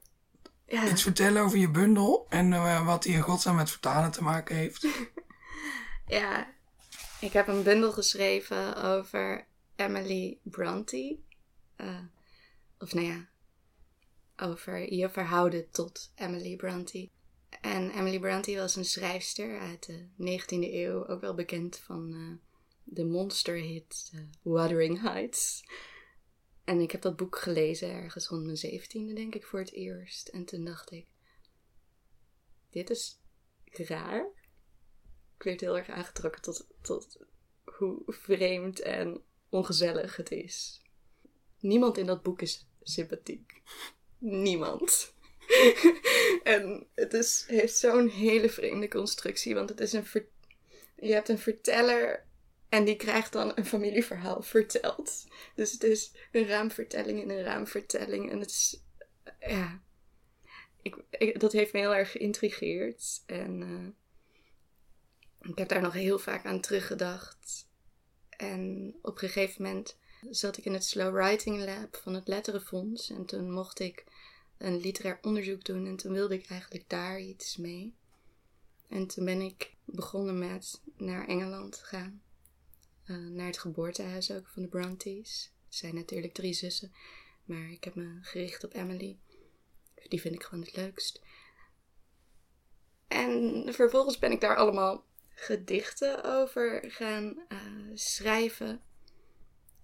[0.68, 0.90] ja.
[0.90, 4.56] iets vertellen over je bundel en uh, wat die in godsnaam met vertalen te maken
[4.56, 4.88] heeft.
[6.08, 6.54] ja,
[7.20, 11.20] ik heb een bundel geschreven over Emily Bronte.
[11.78, 12.00] Uh,
[12.80, 13.30] of nou ja,
[14.38, 17.10] over je verhouden tot Emily Bronte.
[17.62, 22.38] En Emily Bronte was een schrijfster uit de 19e eeuw, ook wel bekend van uh,
[22.84, 24.12] de monsterhit
[24.42, 25.64] Wuthering Heights.
[26.66, 30.28] En ik heb dat boek gelezen ergens rond mijn zeventiende, denk ik, voor het eerst.
[30.28, 31.08] En toen dacht ik,
[32.70, 33.20] dit is
[33.66, 34.28] raar.
[35.38, 37.18] Ik werd heel erg aangetrokken tot, tot
[37.64, 40.82] hoe vreemd en ongezellig het is.
[41.60, 43.62] Niemand in dat boek is sympathiek.
[44.18, 45.14] Niemand.
[46.44, 50.06] en het is, heeft zo'n hele vreemde constructie, want het is een
[50.96, 52.26] je hebt een verteller
[52.70, 55.28] en die krijgt dan een familieverhaal verteld.
[55.56, 58.32] Dus het is een raamvertelling in een raamvertelling.
[58.32, 58.84] En het is,
[59.40, 59.82] ja,
[61.10, 63.24] ik, dat heeft me heel erg geïntrigeerd.
[63.26, 67.68] En uh, ik heb daar nog heel vaak aan teruggedacht.
[68.30, 69.98] En op een gegeven moment
[70.30, 73.10] zat ik in het Slow Writing Lab van het Letterenfonds.
[73.10, 74.04] En toen mocht ik
[74.58, 75.86] een literair onderzoek doen.
[75.86, 77.96] En toen wilde ik eigenlijk daar iets mee.
[78.90, 82.22] En toen ben ik begonnen met naar Engeland te gaan.
[83.06, 85.52] Uh, naar het geboortehuis ook van de Brontes.
[85.68, 86.94] Er zijn natuurlijk drie zussen.
[87.46, 89.18] Maar ik heb me gericht op Emily.
[90.08, 91.22] Die vind ik gewoon het leukst.
[93.08, 98.82] En vervolgens ben ik daar allemaal gedichten over gaan uh, schrijven.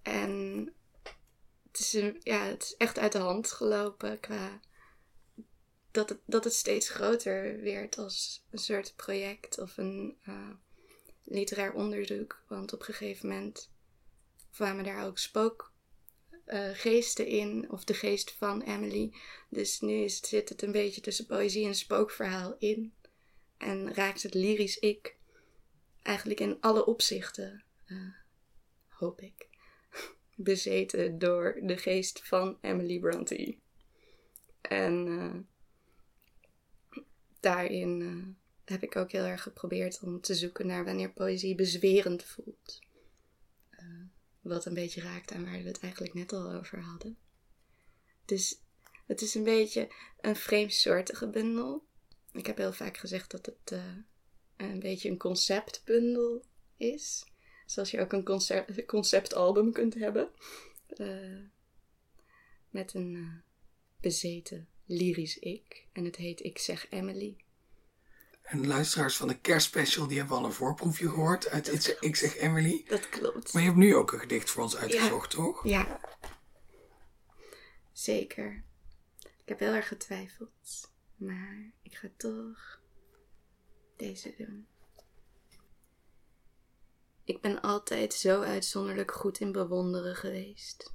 [0.02, 0.72] En
[1.70, 1.90] het is,
[2.22, 4.60] ja, het is echt uit de hand gelopen qua
[5.90, 10.50] dat het, dat het steeds groter werd als een soort project of een uh,
[11.24, 12.42] literair onderzoek.
[12.48, 13.70] Want op een gegeven moment
[14.50, 19.14] kwamen daar ook spookgeesten uh, in, of de geest van Emily.
[19.48, 22.94] Dus nu zit het een beetje tussen poëzie en spookverhaal in.
[23.56, 25.16] En raakt het lyrisch ik
[26.02, 28.14] eigenlijk in alle opzichten, uh,
[28.88, 29.48] hoop ik,
[30.36, 33.56] bezeten door de geest van Emily Bronte.
[34.60, 35.34] En uh,
[37.40, 42.80] daarin heb ik ook heel erg geprobeerd om te zoeken naar wanneer poëzie bezwerend voelt.
[43.70, 44.04] Uh,
[44.40, 47.16] wat een beetje raakt aan waar we het eigenlijk net al over hadden.
[48.24, 48.60] Dus
[49.06, 51.84] het is een beetje een vreemdsoortige bundel.
[52.32, 53.84] Ik heb heel vaak gezegd dat het uh,
[54.56, 56.44] een beetje een conceptbundel
[56.76, 57.24] is.
[57.66, 60.30] Zoals je ook een concept, conceptalbum kunt hebben.
[62.70, 63.42] met een
[64.00, 65.86] bezeten lyrisch ik.
[65.92, 67.36] En het heet Ik zeg Emily.
[68.52, 72.36] En de luisteraars van de kerstspecial die hebben al een voorproefje gehoord uit Ik zeg
[72.36, 72.84] Emily.
[72.88, 73.52] Dat klopt.
[73.52, 75.66] Maar je hebt nu ook een gedicht voor ons uitgezocht, toch?
[75.66, 76.00] Ja.
[77.92, 78.64] Zeker.
[79.20, 80.90] Ik heb heel erg getwijfeld.
[81.16, 82.80] Maar ik ga toch
[83.96, 84.66] deze doen.
[87.24, 90.92] Ik ben altijd zo uitzonderlijk goed in bewonderen geweest.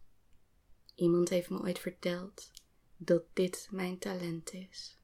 [0.96, 2.52] Iemand heeft me ooit verteld
[2.98, 4.97] dat dit mijn talent is.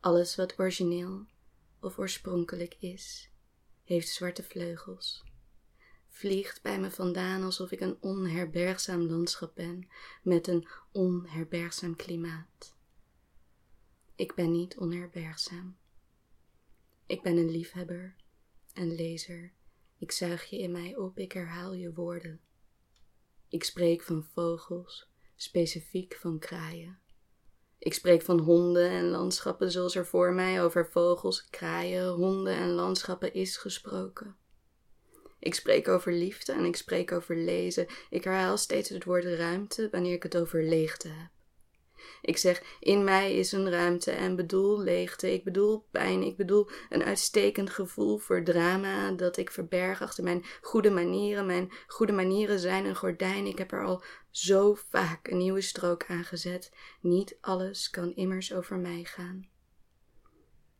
[0.00, 1.26] Alles wat origineel
[1.80, 3.30] of oorspronkelijk is,
[3.84, 5.24] heeft zwarte vleugels,
[6.08, 9.88] vliegt bij me vandaan alsof ik een onherbergzaam landschap ben
[10.22, 12.76] met een onherbergzaam klimaat.
[14.14, 15.76] Ik ben niet onherbergzaam.
[17.06, 18.16] Ik ben een liefhebber,
[18.72, 19.52] een lezer.
[19.98, 22.40] Ik zuig je in mij op, ik herhaal je woorden.
[23.48, 26.99] Ik spreek van vogels, specifiek van kraaien.
[27.80, 32.70] Ik spreek van honden en landschappen zoals er voor mij over vogels, kraaien, honden en
[32.70, 34.36] landschappen is gesproken.
[35.38, 37.86] Ik spreek over liefde en ik spreek over lezen.
[38.10, 41.39] Ik herhaal steeds het woord ruimte wanneer ik het over leegte heb.
[42.22, 46.68] Ik zeg, in mij is een ruimte en bedoel leegte, ik bedoel pijn, ik bedoel
[46.88, 51.46] een uitstekend gevoel voor drama dat ik verberg achter mijn goede manieren.
[51.46, 56.04] Mijn goede manieren zijn een gordijn, ik heb er al zo vaak een nieuwe strook
[56.08, 56.72] aangezet.
[57.00, 59.48] Niet alles kan immers over mij gaan.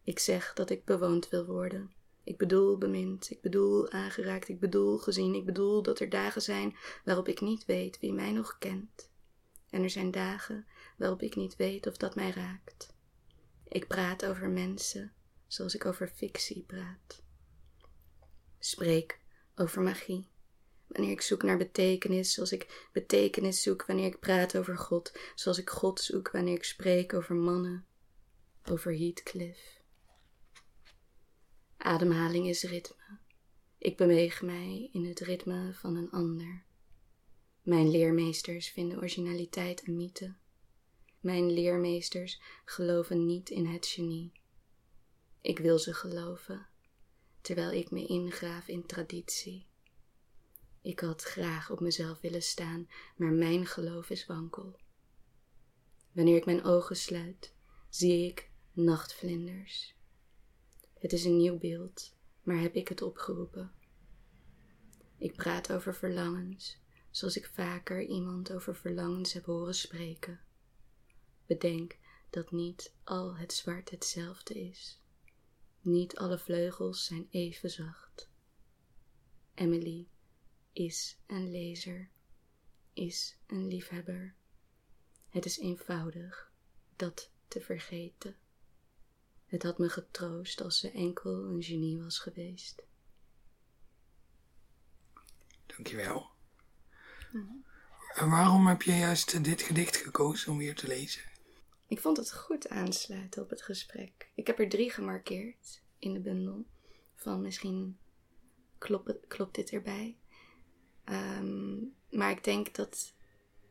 [0.05, 1.95] Ik zeg dat ik bewoond wil worden.
[2.25, 6.77] Ik bedoel bemind, ik bedoel aangeraakt, ik bedoel gezien, ik bedoel dat er dagen zijn
[7.05, 9.11] waarop ik niet weet wie mij nog kent.
[9.71, 10.67] En er zijn dagen
[11.01, 12.95] waarop ik niet weet of dat mij raakt.
[13.69, 15.13] Ik praat over mensen
[15.47, 17.23] zoals ik over fictie praat.
[18.59, 19.21] Spreek
[19.55, 20.29] over magie.
[20.87, 25.59] Wanneer ik zoek naar betekenis, zoals ik betekenis zoek wanneer ik praat over God, zoals
[25.59, 27.87] ik God zoek wanneer ik spreek over mannen,
[28.71, 29.81] over Heathcliff.
[31.77, 33.19] Ademhaling is ritme.
[33.79, 36.65] Ik beweeg mij in het ritme van een ander.
[37.63, 40.35] Mijn leermeesters vinden originaliteit een mythe.
[41.21, 44.33] Mijn leermeesters geloven niet in het genie.
[45.41, 46.67] Ik wil ze geloven,
[47.41, 49.67] terwijl ik me ingraaf in traditie.
[50.83, 54.79] Ik had graag op mezelf willen staan, maar mijn geloof is wankel.
[56.13, 57.55] Wanneer ik mijn ogen sluit,
[57.89, 59.95] zie ik nachtvlinders.
[60.99, 63.73] Het is een nieuw beeld, maar heb ik het opgeroepen?
[65.19, 66.79] Ik praat over verlangens,
[67.11, 70.41] zoals ik vaker iemand over verlangens heb horen spreken.
[71.51, 71.99] Bedenk
[72.31, 75.01] dat niet al het zwart hetzelfde is.
[75.81, 78.29] Niet alle vleugels zijn even zacht.
[79.55, 80.09] Emily
[80.73, 82.11] is een lezer,
[82.93, 84.35] is een liefhebber.
[85.29, 86.53] Het is eenvoudig
[86.97, 88.37] dat te vergeten.
[89.47, 92.83] Het had me getroost als ze enkel een genie was geweest.
[95.67, 96.31] Dankjewel.
[98.15, 101.30] En waarom heb je juist dit gedicht gekozen om hier te lezen?
[101.91, 104.31] Ik vond het goed aansluiten op het gesprek.
[104.35, 106.65] Ik heb er drie gemarkeerd in de bundel.
[107.15, 107.99] Van misschien
[108.79, 110.17] klopt, klopt dit erbij.
[111.05, 111.79] Ehm,
[112.11, 113.15] maar ik denk dat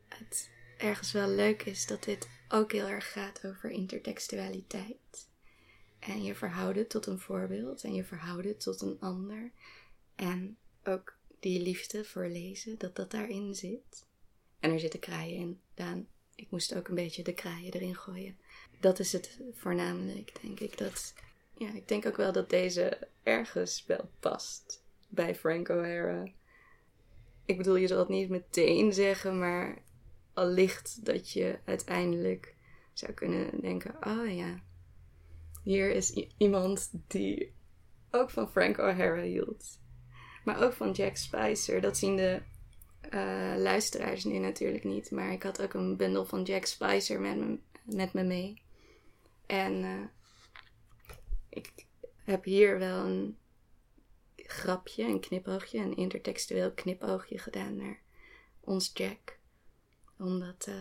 [0.08, 5.28] het ergens wel leuk is dat dit ook heel erg gaat over intertextualiteit.
[5.98, 9.52] En je verhouden tot een voorbeeld en je verhouden tot een ander.
[10.14, 14.06] En ook die liefde voor lezen, dat dat daarin zit.
[14.58, 15.60] En er zitten kraaien in.
[15.74, 16.08] Daan,
[16.40, 18.36] ik moest ook een beetje de kraaien erin gooien.
[18.80, 20.78] Dat is het voornamelijk, denk ik.
[20.78, 21.14] Dat,
[21.56, 26.28] ja, ik denk ook wel dat deze ergens wel past bij Frank O'Hara.
[27.44, 29.78] Ik bedoel, je zal het niet meteen zeggen, maar
[30.32, 32.54] allicht dat je uiteindelijk
[32.92, 34.60] zou kunnen denken: oh ja,
[35.62, 37.52] hier is iemand die
[38.10, 39.78] ook van Frank O'Hara hield.
[40.44, 41.80] Maar ook van Jack Spicer.
[41.80, 42.42] Dat zien de
[43.10, 45.10] uh, luisteraars nu natuurlijk niet.
[45.10, 48.62] Maar ik had ook een bundel van Jack Spicer met me, met me mee.
[49.46, 50.04] En uh,
[51.48, 51.70] ik
[52.24, 53.38] heb hier wel een
[54.36, 58.00] grapje, een knipoogje, een intertextueel knipoogje gedaan naar
[58.60, 59.38] ons Jack.
[60.18, 60.74] Omdat uh,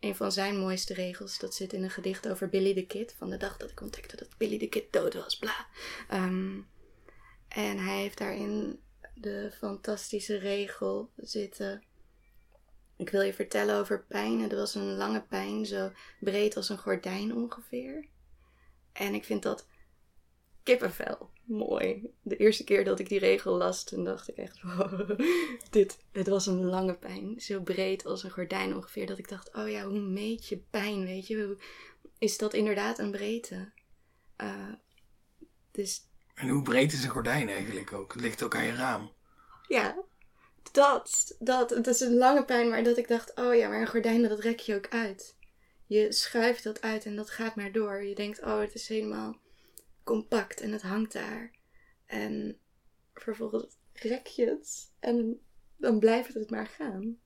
[0.00, 3.14] een van zijn mooiste regels, dat zit in een gedicht over Billy the Kid.
[3.18, 5.66] Van de dag dat ik ontdekte dat Billy the Kid dood was, bla.
[6.12, 6.68] Um,
[7.48, 8.80] en hij heeft daarin
[9.20, 11.82] de fantastische regel zitten.
[12.96, 14.40] Ik wil je vertellen over pijn.
[14.40, 15.90] Het was een lange pijn, zo
[16.20, 18.08] breed als een gordijn ongeveer.
[18.92, 19.66] En ik vind dat
[20.62, 22.10] kippenvel mooi.
[22.22, 24.60] De eerste keer dat ik die regel las, toen dacht ik echt,
[25.70, 27.40] dit, het was een lange pijn.
[27.40, 31.04] Zo breed als een gordijn ongeveer, dat ik dacht, oh ja, hoe meet je pijn,
[31.04, 31.56] weet je?
[32.18, 33.72] Is dat inderdaad een breedte?
[34.36, 34.72] Uh,
[35.70, 36.07] dus
[36.38, 38.12] en hoe breed is een gordijn eigenlijk ook?
[38.12, 39.12] Het ligt ook aan je raam.
[39.68, 40.04] Ja,
[40.72, 41.36] dat.
[41.38, 41.70] dat.
[41.70, 44.40] Het is een lange pijn, maar dat ik dacht, oh ja, maar een gordijn, dat
[44.40, 45.36] rek je ook uit.
[45.86, 48.04] Je schuift dat uit en dat gaat maar door.
[48.04, 49.40] Je denkt, oh, het is helemaal
[50.04, 51.50] compact en het hangt daar.
[52.06, 52.58] En
[53.14, 55.40] vervolgens rek je het en
[55.76, 57.18] dan blijft het maar gaan.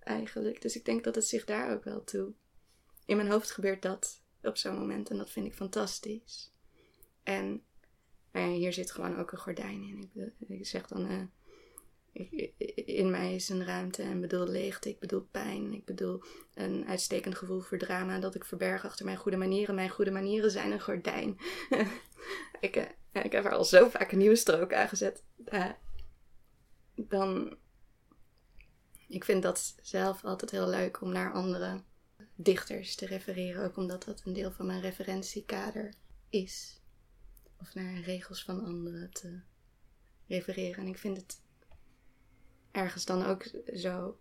[0.00, 0.62] Eigenlijk.
[0.62, 2.32] Dus ik denk dat het zich daar ook wel toe.
[3.06, 6.52] In mijn hoofd gebeurt dat op zo'n moment en dat vind ik fantastisch.
[7.22, 7.64] En
[8.34, 10.10] maar hier zit gewoon ook een gordijn in.
[10.14, 11.30] Ik, ik zeg dan,
[12.12, 12.52] ik,
[12.86, 16.22] in mij is een ruimte en bedoel leegte, ik bedoel pijn, ik bedoel
[16.54, 19.74] een uitstekend gevoel voor drama dat ik verberg achter mijn goede manieren.
[19.74, 21.38] Mijn goede manieren zijn een gordijn.
[22.60, 25.22] ik, uh, ik heb er al zo vaak een nieuwe strook aangezet.
[25.48, 25.70] Uh,
[26.94, 27.56] dan,
[29.08, 31.82] ik vind dat zelf altijd heel leuk om naar andere
[32.34, 35.94] dichters te refereren, ook omdat dat een deel van mijn referentiekader
[36.28, 36.82] is
[37.64, 39.40] of naar regels van anderen te
[40.26, 40.84] refereren.
[40.84, 41.40] En ik vind het
[42.70, 44.18] ergens dan ook zo.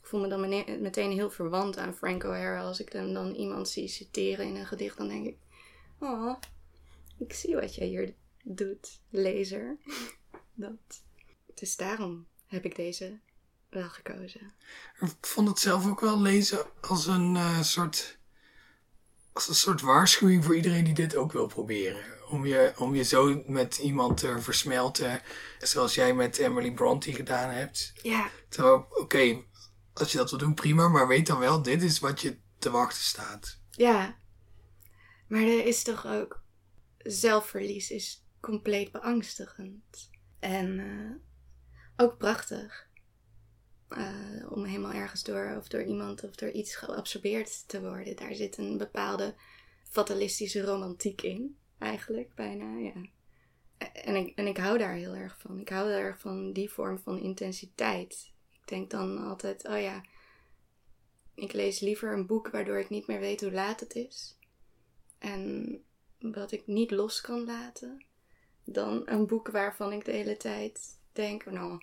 [0.00, 2.62] Ik voel me dan meteen heel verwant aan Frank O'Hara.
[2.62, 5.36] Als ik dan, dan iemand zie citeren in een gedicht, dan denk ik:
[5.98, 6.36] Oh,
[7.18, 9.76] ik zie wat jij hier doet, lezer.
[10.54, 11.02] Dat.
[11.54, 13.18] Dus daarom heb ik deze
[13.68, 14.52] wel gekozen.
[15.00, 18.18] Ik vond het zelf ook wel lezen als een uh, soort.
[19.32, 23.02] Als een soort waarschuwing voor iedereen die dit ook wil proberen om je, om je
[23.02, 25.22] zo met iemand te versmelten.
[25.58, 27.92] Zoals jij met Emily Bronte gedaan hebt.
[28.02, 28.30] Ja.
[28.48, 29.44] Terwijl, oké,
[29.92, 30.88] als je dat wil doen, prima.
[30.88, 33.60] Maar weet dan wel, dit is wat je te wachten staat.
[33.70, 34.18] Ja.
[35.28, 36.42] Maar er is toch ook...
[36.98, 40.10] Zelfverlies is compleet beangstigend.
[40.38, 41.10] En uh,
[41.96, 42.88] ook prachtig.
[43.88, 48.16] Uh, om helemaal ergens door, of door iemand of door iets geabsorbeerd te worden.
[48.16, 49.34] Daar zit een bepaalde
[49.90, 52.92] fatalistische romantiek in eigenlijk bijna, ja.
[53.92, 55.60] En ik, en ik hou daar heel erg van.
[55.60, 58.32] Ik hou heel erg van die vorm van intensiteit.
[58.52, 60.02] Ik denk dan altijd, oh ja,
[61.34, 64.36] ik lees liever een boek waardoor ik niet meer weet hoe laat het is.
[65.18, 65.78] En
[66.18, 68.04] wat ik niet los kan laten.
[68.64, 71.74] Dan een boek waarvan ik de hele tijd denk, nou,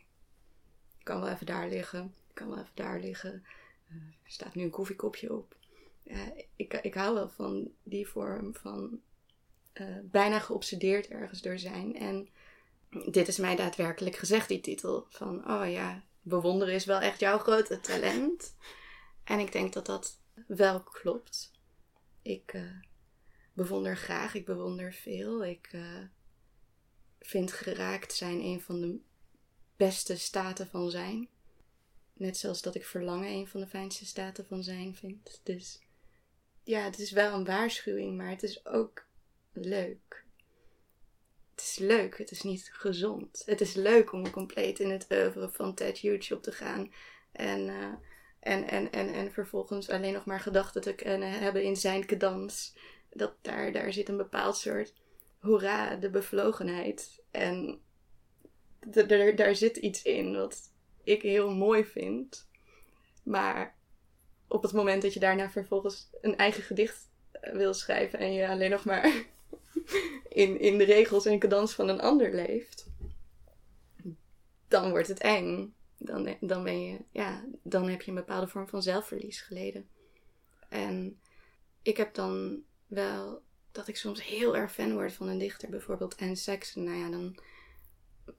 [0.98, 2.14] ik kan wel even daar liggen.
[2.28, 3.46] Ik kan wel even daar liggen.
[3.88, 5.56] Uh, er staat nu een koffiekopje op.
[6.04, 9.02] Ja, ik, ik hou wel van die vorm van
[9.74, 11.96] uh, bijna geobsedeerd ergens door zijn.
[11.96, 12.30] En
[13.12, 15.06] dit is mij daadwerkelijk gezegd, die titel.
[15.10, 18.56] Van, oh ja, bewonderen is wel echt jouw grote talent.
[19.24, 21.52] En ik denk dat dat wel klopt.
[22.22, 22.72] Ik uh,
[23.54, 25.46] bewonder graag, ik bewonder veel.
[25.46, 26.04] Ik uh,
[27.20, 29.00] vind geraakt zijn een van de
[29.76, 31.30] beste staten van zijn.
[32.14, 35.40] Net zoals dat ik verlangen een van de fijnste staten van zijn vind.
[35.44, 35.80] Dus
[36.64, 39.10] ja, het is wel een waarschuwing, maar het is ook
[39.54, 40.26] leuk.
[41.52, 43.44] Het is leuk, het is niet gezond.
[43.46, 46.94] Het is leuk om compleet in het oeuvre van Ted Hughes op te gaan.
[47.32, 47.94] En uh,
[48.40, 52.76] En, en, en, en vervolgens alleen nog maar gedachten te kunnen hebben in zijn cadans.
[53.10, 54.94] Dat daar, daar zit een bepaald soort
[55.40, 57.22] hoera, de bevlogenheid.
[57.32, 57.82] En
[58.80, 60.72] daar, daar zit iets in wat
[61.04, 62.50] ik heel mooi vind.
[63.24, 63.76] Maar
[64.48, 68.48] op het moment dat je daarna vervolgens een eigen gedicht eh, wil schrijven en je
[68.48, 69.26] alleen nog maar
[70.44, 72.90] in, in de regels en cadans van een ander leeft,
[74.68, 75.74] dan wordt het eng.
[75.98, 79.88] Dan, dan ben je, ja, dan heb je een bepaalde vorm van zelfverlies geleden.
[80.70, 81.20] En
[81.82, 86.18] ik heb dan wel dat ik soms heel erg fan word van een dichter, bijvoorbeeld
[86.18, 86.84] Anne Saxon.
[86.84, 87.36] Nou ja, dan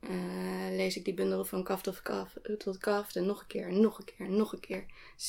[0.00, 3.68] uh, lees ik die bundel van kaft tot kaf, tot kaft en nog een keer
[3.68, 4.86] en nog een keer en nog een keer.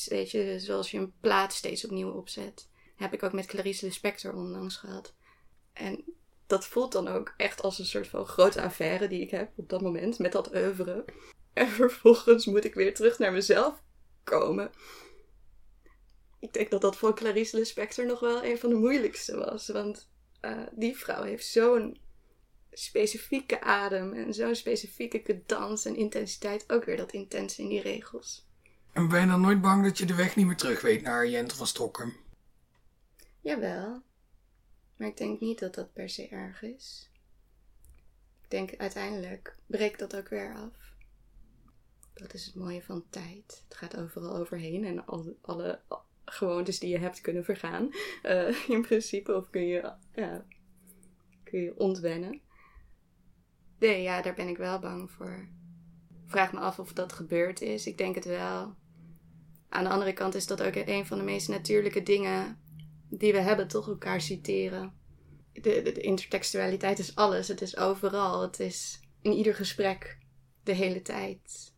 [0.08, 2.68] Weet je, zoals je een plaat steeds opnieuw opzet.
[2.96, 5.14] Heb ik ook met Clarice Lispector onlangs gehad.
[5.74, 6.04] En
[6.46, 9.68] dat voelt dan ook echt als een soort van grote affaire die ik heb op
[9.68, 11.04] dat moment met dat oeuvre.
[11.52, 13.82] En vervolgens moet ik weer terug naar mezelf
[14.24, 14.70] komen.
[16.40, 19.68] Ik denk dat dat voor Clarice Lispector nog wel een van de moeilijkste was.
[19.68, 20.10] Want
[20.40, 21.98] uh, die vrouw heeft zo'n
[22.72, 26.72] specifieke adem en zo'n specifieke dans en intensiteit.
[26.72, 28.46] Ook weer dat intense in die regels.
[28.92, 31.28] En ben je dan nooit bang dat je de weg niet meer terug weet naar
[31.28, 32.16] Jentel van Stockholm?
[33.40, 34.02] Jawel.
[35.04, 37.10] Maar ik denk niet dat dat per se erg is.
[38.42, 40.94] Ik denk uiteindelijk breekt dat ook weer af.
[42.14, 43.62] Dat is het mooie van tijd.
[43.68, 45.80] Het gaat overal overheen en al, alle
[46.24, 47.90] gewoontes die je hebt kunnen vergaan.
[48.22, 49.34] Uh, in principe.
[49.36, 50.44] Of kun je, ja,
[51.42, 52.40] kun je ontwennen.
[53.78, 55.48] Nee, ja, daar ben ik wel bang voor.
[56.26, 57.86] Vraag me af of dat gebeurd is.
[57.86, 58.74] Ik denk het wel.
[59.68, 62.58] Aan de andere kant is dat ook een van de meest natuurlijke dingen
[63.08, 64.92] die we hebben, toch elkaar citeren.
[65.52, 67.48] De, de, intertextualiteit is alles.
[67.48, 68.42] Het is overal.
[68.42, 70.18] Het is in ieder gesprek
[70.62, 71.72] de hele tijd.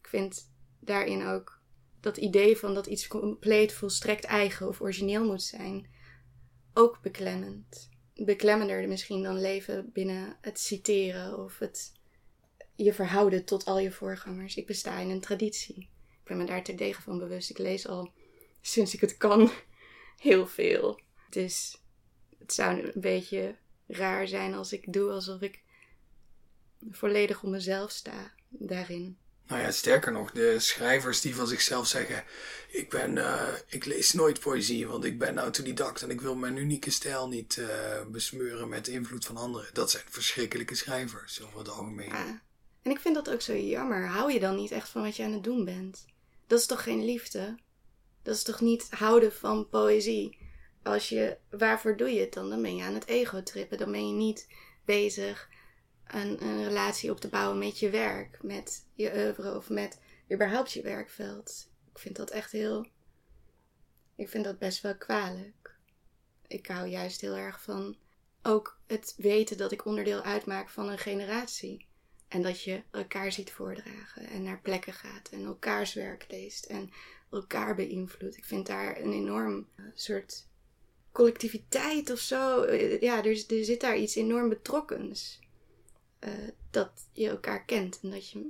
[0.00, 0.50] Ik vind
[0.80, 1.60] daarin ook
[2.00, 5.86] dat idee van dat iets compleet volstrekt eigen of origineel moet zijn
[6.74, 7.90] ook beklemmend
[8.24, 11.92] beklemmender misschien dan leven binnen het citeren of het
[12.74, 14.56] je verhouden tot al je voorgangers.
[14.56, 15.76] Ik besta in een traditie.
[16.08, 17.50] Ik ben me daar terdege van bewust.
[17.50, 18.12] Ik lees al
[18.60, 19.50] sinds ik het kan
[20.20, 21.00] heel veel.
[21.30, 21.76] Dus
[22.38, 23.56] het zou een beetje
[23.86, 25.62] raar zijn als ik doe alsof ik
[26.90, 29.18] volledig op mezelf sta daarin.
[29.46, 32.24] Nou ja, sterker nog, de schrijvers die van zichzelf zeggen:
[32.68, 36.56] ik, ben, uh, ik lees nooit poëzie, want ik ben autodidact en ik wil mijn
[36.56, 37.68] unieke stijl niet uh,
[38.06, 39.70] besmeuren met de invloed van anderen.
[39.72, 42.08] Dat zijn verschrikkelijke schrijvers over het algemeen.
[42.08, 42.42] Ja.
[42.82, 44.06] En ik vind dat ook zo jammer.
[44.06, 46.04] Hou je dan niet echt van wat je aan het doen bent?
[46.46, 47.58] Dat is toch geen liefde?
[48.22, 50.38] Dat is toch niet houden van poëzie?
[50.82, 52.50] Als je, waarvoor doe je het dan?
[52.50, 53.78] Dan ben je aan het ego-trippen.
[53.78, 54.48] Dan ben je niet
[54.84, 55.48] bezig
[56.06, 60.00] een, een relatie op te bouwen met je werk, met je oeuvre of met
[60.32, 61.70] überhaupt je werkveld.
[61.92, 62.86] Ik vind dat echt heel.
[64.16, 65.78] Ik vind dat best wel kwalijk.
[66.46, 67.96] Ik hou juist heel erg van
[68.42, 71.88] ook het weten dat ik onderdeel uitmaak van een generatie.
[72.28, 76.90] En dat je elkaar ziet voordragen en naar plekken gaat en elkaars werk leest en
[77.30, 78.36] elkaar beïnvloedt.
[78.36, 80.46] Ik vind daar een enorm eh, soort
[81.12, 82.72] collectiviteit of zo.
[83.00, 85.38] Ja, er, er zit daar iets enorm betrokkens.
[86.18, 86.32] Eh,
[86.70, 88.48] dat je elkaar kent en dat je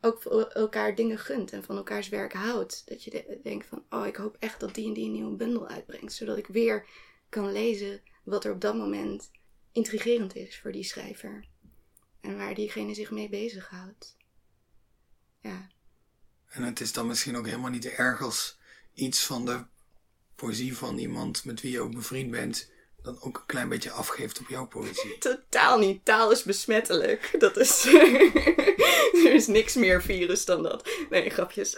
[0.00, 2.82] ook elkaar dingen gunt en van elkaars werk houdt.
[2.86, 5.68] Dat je denkt van, oh, ik hoop echt dat die en die een nieuwe bundel
[5.68, 6.86] uitbrengt, zodat ik weer
[7.28, 9.30] kan lezen wat er op dat moment
[9.72, 11.44] intrigerend is voor die schrijver
[12.20, 14.16] en waar diegene zich mee bezighoudt.
[15.40, 15.70] Ja.
[16.52, 18.58] En het is dan misschien ook helemaal niet erg als
[18.94, 19.64] iets van de
[20.34, 22.70] poëzie van iemand met wie je ook bevriend bent
[23.02, 25.18] dan ook een klein beetje afgeeft op jouw poëzie.
[25.48, 26.04] Totaal niet.
[26.04, 27.34] Taal is besmettelijk.
[27.38, 27.84] Dat is.
[29.24, 30.88] er is niks meer virus dan dat.
[31.10, 31.76] Nee, grapjes.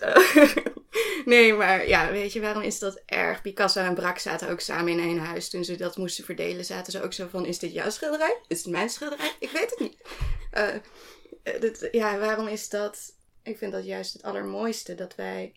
[1.25, 3.43] nee, maar ja, weet je, waarom is dat erg?
[3.43, 5.51] Picasso en Braque zaten ook samen in één huis.
[5.51, 8.41] Toen ze dat moesten verdelen, zaten ze ook zo van: is dit jouw schilderij?
[8.49, 9.33] Is het mijn schilderij?
[9.39, 9.97] Ik weet het niet.
[10.55, 13.12] Uh, ja, waarom is dat?
[13.45, 15.55] Ik vind dat juist het allermooiste dat wij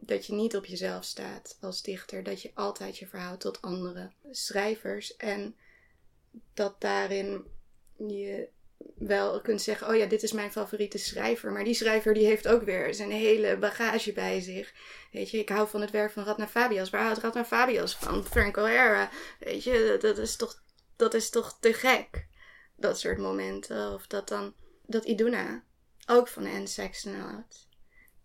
[0.00, 4.10] dat je niet op jezelf staat als dichter, dat je altijd je verhoudt tot andere
[4.30, 5.56] schrijvers en
[6.54, 7.44] dat daarin
[7.96, 8.48] je
[8.94, 12.48] wel kunt zeggen, oh ja, dit is mijn favoriete schrijver, maar die schrijver die heeft
[12.48, 14.72] ook weer zijn hele bagage bij zich.
[15.12, 16.90] Weet je, ik hou van het werk van Radna Fabias.
[16.90, 18.24] Waar houdt Radna Fabias van?
[18.24, 19.10] Frank O'Hara.
[19.38, 20.62] Weet je, dat is toch,
[20.96, 22.26] dat is toch te gek.
[22.76, 23.92] Dat soort momenten.
[23.92, 24.54] Of dat dan,
[24.86, 25.64] dat Iduna
[26.10, 27.68] ook van Anne Sexton houdt.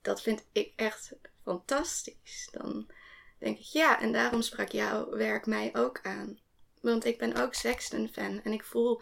[0.01, 1.11] Dat vind ik echt
[1.43, 2.47] fantastisch.
[2.51, 2.91] Dan
[3.39, 6.39] denk ik ja, en daarom sprak jouw werk mij ook aan.
[6.81, 9.01] Want ik ben ook Sexton-fan en ik voel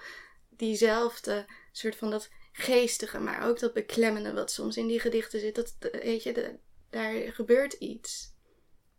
[0.50, 5.56] diezelfde soort van dat geestige, maar ook dat beklemmende wat soms in die gedichten zit.
[5.56, 6.60] Dat, weet je,
[6.90, 8.32] daar gebeurt iets.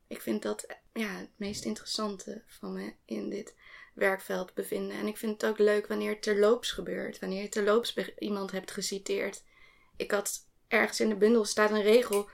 [0.07, 3.55] Ik vind dat ja, het meest interessante van me in dit
[3.95, 4.97] werkveld bevinden.
[4.97, 7.18] En ik vind het ook leuk wanneer het terloops gebeurt.
[7.18, 9.43] Wanneer je terloops iemand hebt geciteerd.
[9.97, 12.28] Ik had ergens in de bundel staat een regel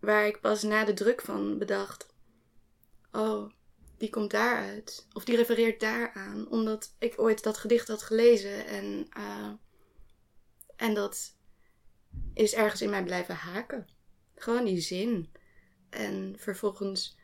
[0.00, 2.14] waar ik pas na de druk van bedacht.
[3.12, 3.52] Oh,
[3.96, 5.06] die komt daaruit.
[5.12, 6.48] Of die refereert daaraan.
[6.48, 8.66] Omdat ik ooit dat gedicht had gelezen.
[8.66, 9.52] En, uh,
[10.76, 11.36] en dat
[12.34, 13.88] is ergens in mij blijven haken.
[14.34, 15.32] Gewoon die zin.
[15.90, 17.18] En vervolgens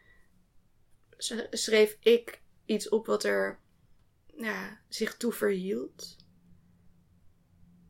[1.50, 3.60] schreef ik iets op wat er
[4.36, 6.16] ja, zich toe verhield.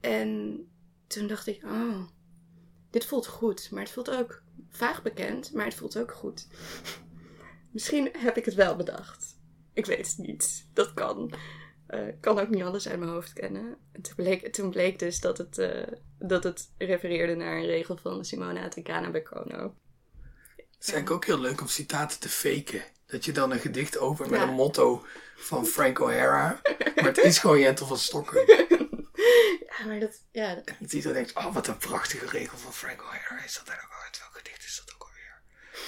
[0.01, 0.67] En
[1.13, 2.07] toen dacht ik, oh,
[2.91, 3.71] dit voelt goed.
[3.71, 6.47] Maar het voelt ook vaag bekend, maar het voelt ook goed.
[7.71, 9.39] Misschien heb ik het wel bedacht.
[9.73, 10.69] Ik weet het niet.
[10.73, 11.35] Dat kan.
[11.89, 13.77] Uh, kan ook niet alles uit mijn hoofd kennen.
[13.93, 15.87] En toen, bleek, toen bleek dus dat het, uh,
[16.19, 19.75] dat het refereerde naar een regel van Simone Atricana Becono.
[20.57, 22.83] Het is eigenlijk ook heel leuk om citaten te faken.
[23.07, 25.05] Dat je dan een gedicht opent met een motto
[25.37, 26.61] van Frank O'Hara.
[26.95, 28.45] Maar het is gewoon Jentel van Stokken.
[29.79, 30.23] Ja, maar dat...
[30.31, 30.57] Ja.
[30.57, 33.45] En dat iedereen denkt, oh wat een prachtige regel van Frank O'Hara.
[33.45, 34.19] Is dat daar ook uit?
[34.19, 35.43] Welk gedicht is dat ook alweer?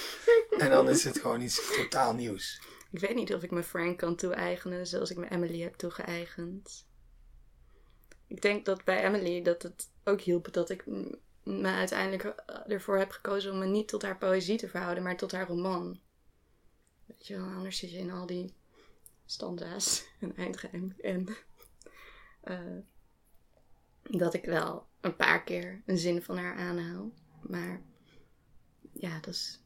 [0.63, 2.61] en dan is het gewoon iets totaal nieuws.
[2.91, 6.85] Ik weet niet of ik me Frank kan toe-eigenen zoals ik me Emily heb toegeëigend.
[8.27, 10.85] Ik denk dat bij Emily dat het ook hielp dat ik
[11.43, 12.23] me uiteindelijk
[12.67, 15.99] ervoor heb gekozen om me niet tot haar poëzie te verhouden, maar tot haar roman.
[17.05, 18.53] Weet je wel, anders zit je in al die
[19.25, 20.95] stanza's en eindgeheim.
[21.01, 21.27] En
[22.43, 22.77] uh,
[24.09, 27.11] dat ik wel een paar keer een zin van haar aanhaal.
[27.41, 27.81] Maar
[28.93, 29.63] ja, dat is,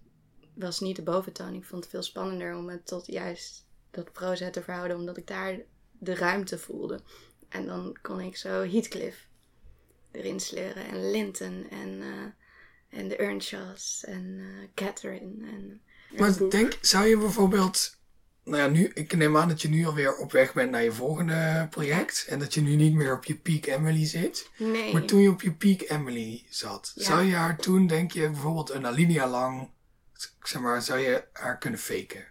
[0.53, 1.53] was niet de boventoon.
[1.53, 5.27] Ik vond het veel spannender om het tot juist dat proza te verhouden, omdat ik
[5.27, 5.59] daar
[5.91, 6.99] de ruimte voelde.
[7.49, 9.27] En dan kon ik zo Heathcliff
[10.11, 12.25] erin sleuren en Linton en, uh,
[12.89, 15.47] en de Earnshaws en uh, Catherine.
[15.47, 15.81] En,
[16.17, 17.98] maar denk, zou je bijvoorbeeld
[18.49, 20.91] nou ja, nu, ik neem aan dat je nu alweer op weg bent naar je
[20.91, 22.25] volgende project.
[22.29, 24.49] En dat je nu niet meer op je peak Emily zit.
[24.57, 24.93] Nee.
[24.93, 28.69] Maar toen je op je peak Emily zat, zou je haar toen, denk je, bijvoorbeeld
[28.69, 29.69] een alinea lang,
[30.43, 32.25] zeg maar, zou je haar kunnen faken?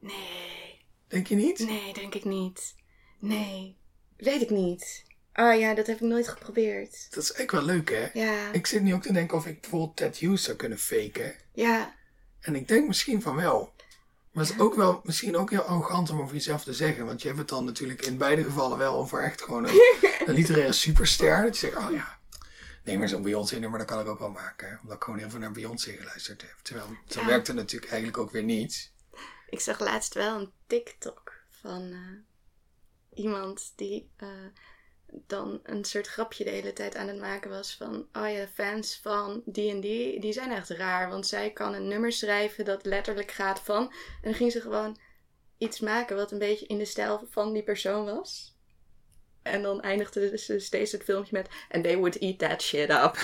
[0.00, 0.84] Nee.
[1.08, 1.58] Denk je niet?
[1.58, 2.74] Nee, denk ik niet.
[3.18, 3.76] Nee.
[4.16, 5.04] Weet ik niet.
[5.34, 7.06] Oh ja, dat heb ik nooit geprobeerd.
[7.10, 8.20] Dat is eigenlijk wel leuk, hè?
[8.20, 8.52] Ja.
[8.52, 11.34] Ik zit nu ook te denken of ik bijvoorbeeld Ted Hughes zou kunnen faken.
[11.52, 11.94] Ja.
[12.40, 13.71] En ik denk misschien van wel.
[14.32, 17.06] Maar het is ook wel misschien ook heel arrogant om over jezelf te zeggen.
[17.06, 19.80] Want je hebt het dan natuurlijk in beide gevallen wel over echt gewoon een,
[20.26, 21.42] een literaire superster.
[21.42, 22.18] Dat je zegt, oh ja,
[22.84, 24.78] neem maar zo'n Beyoncé nummer, dat kan ik ook wel maken.
[24.82, 26.56] Omdat ik gewoon heel veel naar Beyoncé geluisterd heb.
[26.62, 27.26] Terwijl, zo ja.
[27.26, 28.92] werkt het natuurlijk eigenlijk ook weer niet.
[29.48, 32.18] Ik zag laatst wel een TikTok van uh,
[33.14, 34.28] iemand die uh,
[35.26, 38.06] dan een soort grapje de hele tijd aan het maken was van...
[38.12, 41.08] Oh ja, fans van die en die, die zijn echt raar.
[41.08, 43.82] Want zij kan een nummer schrijven dat letterlijk gaat van...
[43.86, 43.92] En
[44.22, 44.98] dan ging ze gewoon
[45.58, 48.56] iets maken wat een beetje in de stijl van die persoon was.
[49.42, 51.48] En dan eindigde ze steeds het filmpje met...
[51.70, 53.16] And they would eat that shit up.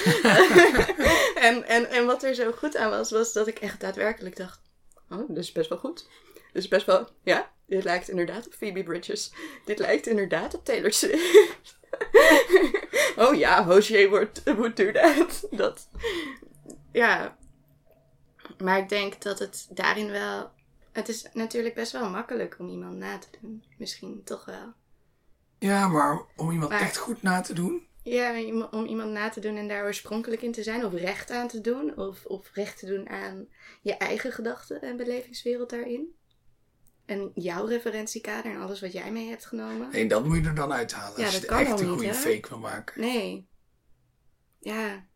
[1.48, 4.60] en, en, en wat er zo goed aan was, was dat ik echt daadwerkelijk dacht...
[5.10, 6.08] Oh, dat is best wel goed.
[6.34, 7.08] Dat is best wel...
[7.22, 9.30] Ja, dit lijkt inderdaad op Phoebe Bridges.
[9.64, 11.77] Dit lijkt inderdaad op Taylor Swift.
[13.26, 15.46] oh ja, Hozier would, would do that.
[15.50, 15.88] dat.
[16.92, 17.36] Ja.
[18.58, 20.50] Maar ik denk dat het daarin wel...
[20.92, 23.64] Het is natuurlijk best wel makkelijk om iemand na te doen.
[23.76, 24.72] Misschien toch wel.
[25.58, 27.86] Ja, maar om iemand maar, echt goed na te doen?
[28.02, 28.30] Ja,
[28.70, 30.84] om iemand na te doen en daar oorspronkelijk in te zijn.
[30.84, 31.96] Of recht aan te doen.
[31.96, 33.48] Of, of recht te doen aan
[33.82, 36.17] je eigen gedachten en belevingswereld daarin.
[37.08, 39.90] En jouw referentiekader en alles wat jij mee hebt genomen.
[39.90, 41.18] Nee, dat moet je er dan uithalen.
[41.18, 43.00] Ja, als je dat kan echt een goede fake wil maken.
[43.00, 43.48] Nee.
[44.60, 45.06] Ja.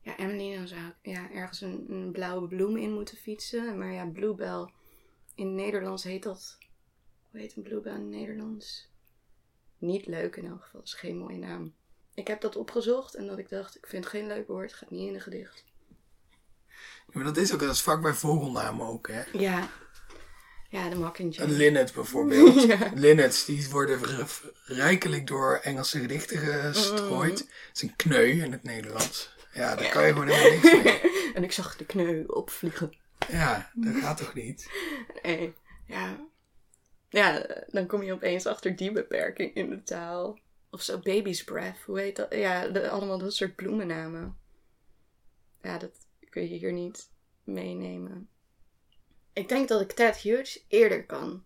[0.00, 3.78] Ja, Emily, dan zou ik ja, ergens een, een, blauwe bloem in moeten fietsen.
[3.78, 4.72] Maar ja, Bluebell.
[5.34, 6.58] In het Nederlands heet dat...
[7.30, 8.90] Hoe heet een Bluebell in het Nederlands?
[9.78, 10.80] Niet leuk in elk geval.
[10.80, 11.74] Dat is geen mooie naam.
[12.14, 14.72] Ik heb dat opgezocht en dat ik dacht, ik vind geen leuk woord.
[14.72, 15.64] Gaat niet in een gedicht.
[16.68, 19.22] Ja, maar dat is ook, dat is vaak bij vogelnamen ook, hè?
[19.32, 19.68] Ja.
[20.74, 21.46] Ja, de Mockingjay.
[21.46, 22.62] Een linnet bijvoorbeeld.
[22.72, 22.90] ja.
[22.94, 24.00] Linnets, die worden
[24.64, 27.38] rijkelijk door Engelse gedichten gestrooid.
[27.38, 29.34] Het is een kneu in het Nederlands.
[29.52, 31.32] Ja, daar kan je gewoon helemaal niks mee.
[31.34, 32.92] En ik zag de kneu opvliegen.
[33.28, 34.70] Ja, dat gaat toch niet?
[35.22, 35.54] Nee,
[35.86, 36.26] ja.
[37.08, 40.38] Ja, dan kom je opeens achter die beperking in de taal.
[40.70, 42.34] Of zo, baby's breath, hoe heet dat?
[42.34, 44.36] Ja, de, allemaal dat soort bloemennamen.
[45.62, 45.92] Ja, dat
[46.30, 47.10] kun je hier niet
[47.44, 48.28] meenemen.
[49.34, 51.44] Ik denk dat ik Ted Hughes eerder kan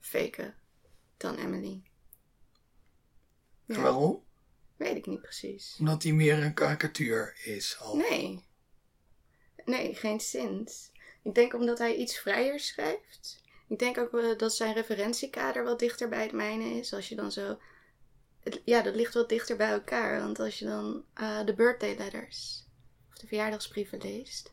[0.00, 0.54] faken
[1.16, 1.82] dan Emily.
[3.66, 3.80] Ja.
[3.80, 4.24] Waarom?
[4.76, 5.76] Weet ik niet precies.
[5.78, 7.96] Omdat hij meer een karikatuur is al.
[7.96, 8.44] Nee.
[9.64, 10.90] Nee, geen sinds.
[11.22, 13.40] Ik denk omdat hij iets vrijer schrijft.
[13.68, 16.92] Ik denk ook eh, dat zijn referentiekader wat dichter bij het mijne is.
[16.92, 17.58] Als je dan zo.
[18.42, 20.20] het- ja, dat ligt wat dichter bij elkaar.
[20.20, 22.64] Want als je dan eh, de birthday letters
[23.08, 24.52] of de verjaardagsbrieven leest,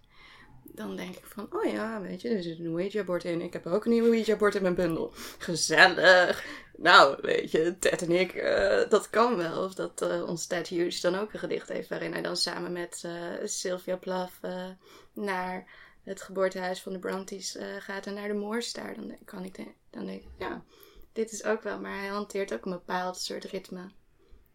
[0.80, 3.41] dan denk ik van: oh ja, weet je, er zit een Ouija-bord in.
[3.41, 5.11] Ik heb ook een nieuw Ouija-bord in mijn bundel.
[5.38, 6.45] Gezellig.
[6.77, 9.63] Nou, weet je, Ted en ik, eh, dat kan wel.
[9.63, 12.71] Of dat eh ons Ted Hughes dan ook een gedicht heeft waarin hij dan samen
[12.71, 13.11] met eh,
[13.43, 14.32] Sylvia Plath
[15.13, 15.67] naar
[16.03, 18.95] het geboortehuis van de Brontes gaat en naar de Moorstaar.
[18.95, 19.55] Dan kan ik
[19.89, 20.63] dan denk ik, ja,
[21.13, 21.80] dit is ook wel.
[21.80, 23.89] Maar hij hanteert ook een bepaald soort ritme.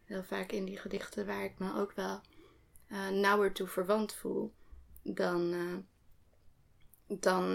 [0.04, 2.20] Heel vaak in die gedichten waar ik me ook wel
[3.10, 4.52] nauwer toe verwant voel
[5.02, 5.54] dan,
[7.06, 7.46] dan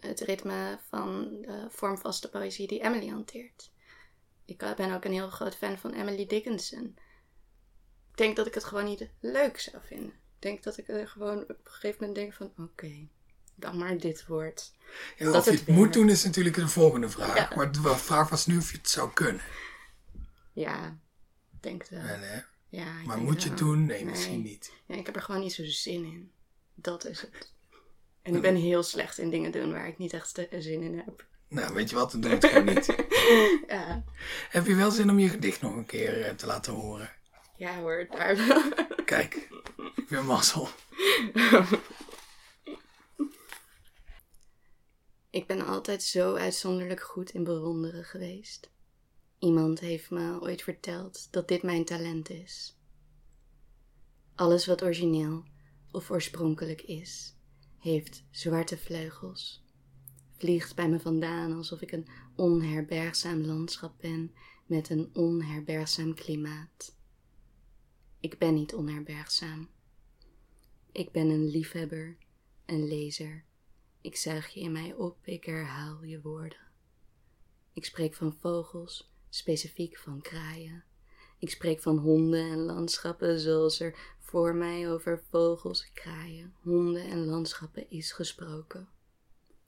[0.00, 3.70] het ritme van de vormvaste poëzie die Emily hanteert.
[4.44, 6.96] Ik ben ook een heel groot fan van Emily Dickinson.
[8.10, 10.08] Ik denk dat ik het gewoon niet leuk zou vinden.
[10.08, 12.52] Ik denk dat ik er gewoon op een gegeven moment denk van...
[12.66, 13.08] Oké,
[13.54, 14.72] dan maar dit woord.
[15.18, 17.36] Ja, Dat of je het het moet doen is natuurlijk de volgende vraag.
[17.36, 17.56] Ja.
[17.56, 19.42] Maar de vraag was nu of je het zou kunnen.
[20.52, 20.98] Ja,
[21.60, 22.02] denk het wel.
[22.02, 22.40] Wel, hè?
[22.68, 23.86] Ja, Maar moet je het doen?
[23.86, 24.10] Nee, Nee.
[24.10, 24.72] misschien niet.
[24.86, 26.32] Ja, ik heb er gewoon niet zo zin in.
[26.74, 27.52] Dat is het.
[28.24, 31.26] En ik ben heel slecht in dingen doen waar ik niet echt zin in heb.
[31.48, 32.10] Nou, weet je wat?
[32.10, 32.94] Dan doe het gewoon niet.
[33.68, 34.04] Ja,
[34.50, 37.12] Heb je wel zin om je gedicht nog een keer eh, te laten horen?
[37.56, 38.36] ja hoor, daar
[39.04, 39.34] Kijk,
[39.96, 40.68] ik ben mazzel.
[45.30, 48.70] Ik ben altijd zo uitzonderlijk goed in bewonderen geweest.
[49.38, 52.78] Iemand heeft me ooit verteld dat dit mijn talent is.
[54.34, 55.44] Alles wat origineel
[55.90, 57.33] of oorspronkelijk is,
[57.84, 59.62] heeft zwarte vleugels.
[60.36, 64.34] Vliegt bij me vandaan alsof ik een onherbergzaam landschap ben
[64.66, 66.96] met een onherbergzaam klimaat.
[68.20, 69.68] Ik ben niet onherbergzaam.
[70.92, 72.16] Ik ben een liefhebber,
[72.66, 73.44] een lezer.
[74.00, 76.68] Ik zuig je in mij op, ik herhaal je woorden.
[77.72, 80.84] Ik spreek van vogels, specifiek van kraaien.
[81.38, 87.24] Ik spreek van honden en landschappen zoals er voor mij over vogels, kraaien, honden en
[87.24, 88.88] landschappen is gesproken.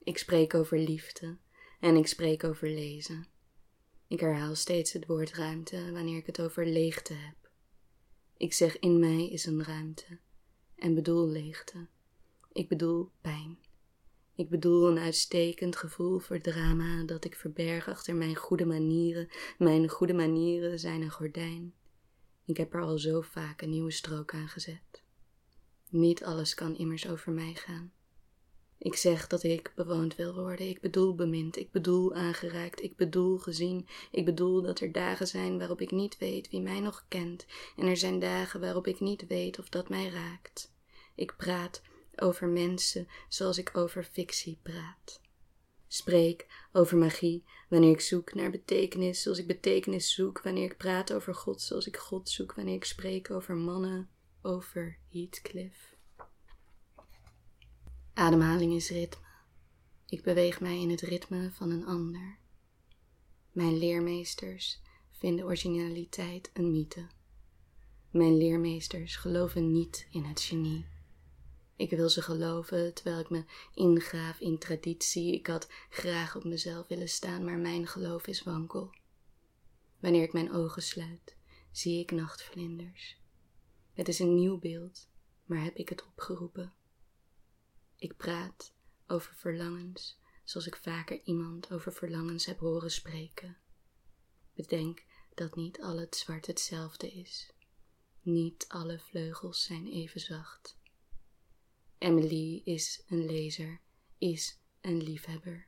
[0.03, 1.37] Ik spreek over liefde
[1.79, 3.27] en ik spreek over lezen.
[4.07, 7.49] Ik herhaal steeds het woord ruimte wanneer ik het over leegte heb.
[8.37, 10.17] Ik zeg in mij is een ruimte
[10.75, 11.87] en bedoel leegte.
[12.51, 13.57] Ik bedoel pijn.
[14.37, 19.27] Ik bedoel een uitstekend gevoel voor drama dat ik verberg achter mijn goede manieren.
[19.57, 21.73] Mijn goede manieren zijn een gordijn.
[22.45, 25.03] Ik heb er al zo vaak een nieuwe strook aan gezet.
[25.89, 27.91] Niet alles kan immers over mij gaan.
[28.77, 30.69] Ik zeg dat ik bewoond wil worden.
[30.69, 31.57] Ik bedoel bemind.
[31.57, 32.83] Ik bedoel aangeraakt.
[32.83, 33.87] Ik bedoel gezien.
[34.11, 37.45] Ik bedoel dat er dagen zijn waarop ik niet weet wie mij nog kent.
[37.77, 40.75] En er zijn dagen waarop ik niet weet of dat mij raakt.
[41.15, 41.81] Ik praat
[42.21, 45.21] over mensen zoals ik over fictie praat.
[45.87, 51.13] Spreek over magie wanneer ik zoek naar betekenis, zoals ik betekenis zoek wanneer ik praat
[51.13, 54.09] over God, zoals ik God zoek wanneer ik spreek over mannen,
[54.41, 55.95] over Heathcliff.
[58.13, 59.25] Ademhaling is ritme.
[60.05, 62.37] Ik beweeg mij in het ritme van een ander.
[63.51, 67.07] Mijn leermeesters vinden originaliteit een mythe.
[68.11, 70.85] Mijn leermeesters geloven niet in het genie.
[71.77, 75.33] Ik wil ze geloven terwijl ik me ingraaf in traditie.
[75.33, 78.95] Ik had graag op mezelf willen staan, maar mijn geloof is wankel.
[79.99, 81.37] Wanneer ik mijn ogen sluit,
[81.71, 83.21] zie ik nachtvlinders.
[83.93, 85.07] Het is een nieuw beeld,
[85.45, 86.73] maar heb ik het opgeroepen?
[87.95, 88.73] Ik praat
[89.07, 93.57] over verlangens, zoals ik vaker iemand over verlangens heb horen spreken.
[94.53, 97.53] Bedenk dat niet al het zwart hetzelfde is.
[98.21, 100.77] Niet alle vleugels zijn even zacht.
[101.97, 103.81] Emily is een lezer,
[104.17, 105.67] is een liefhebber.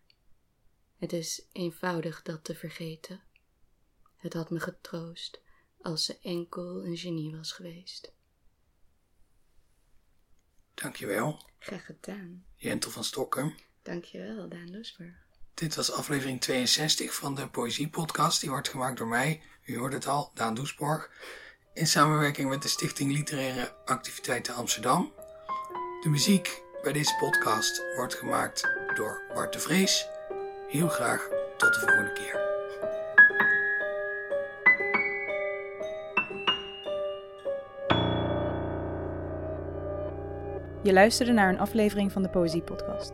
[0.98, 3.24] Het is eenvoudig dat te vergeten.
[4.16, 5.42] Het had me getroost
[5.82, 8.14] als ze enkel een genie was geweest.
[10.74, 12.46] Dankjewel, Graag gedaan.
[12.56, 13.56] Jentel van Stokken.
[13.82, 15.16] Dankjewel, Daan Loesburg.
[15.54, 18.42] Dit was aflevering 62 van de Poëzie-podcast.
[18.42, 21.12] Die wordt gemaakt door mij, u hoort het al, Daan Doesborg.
[21.74, 25.14] In samenwerking met de Stichting Literaire Activiteiten Amsterdam.
[26.00, 30.08] De muziek bij deze podcast wordt gemaakt door Bart de Vrees.
[30.68, 32.48] Heel graag tot de volgende keer.
[40.84, 43.14] Je luisterde naar een aflevering van de Poëzie-podcast.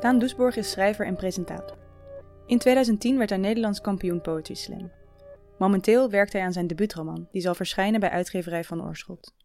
[0.00, 1.76] Daan Doesborg is schrijver en presentator.
[2.46, 4.90] In 2010 werd hij Nederlands kampioen Poetry Slam.
[5.58, 9.35] Momenteel werkt hij aan zijn debuutroman, die zal verschijnen bij uitgeverij Van Oorschot.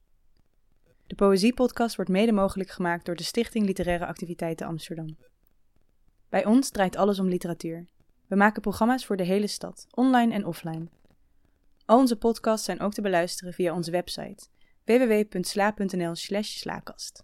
[1.11, 5.17] De Poëziepodcast wordt mede mogelijk gemaakt door de Stichting Literaire Activiteiten Amsterdam.
[6.29, 7.85] Bij ons draait alles om literatuur.
[8.27, 10.87] We maken programma's voor de hele stad, online en offline.
[11.85, 14.47] Al onze podcasts zijn ook te beluisteren via onze website
[14.85, 17.19] www.sla.nl/slaakast.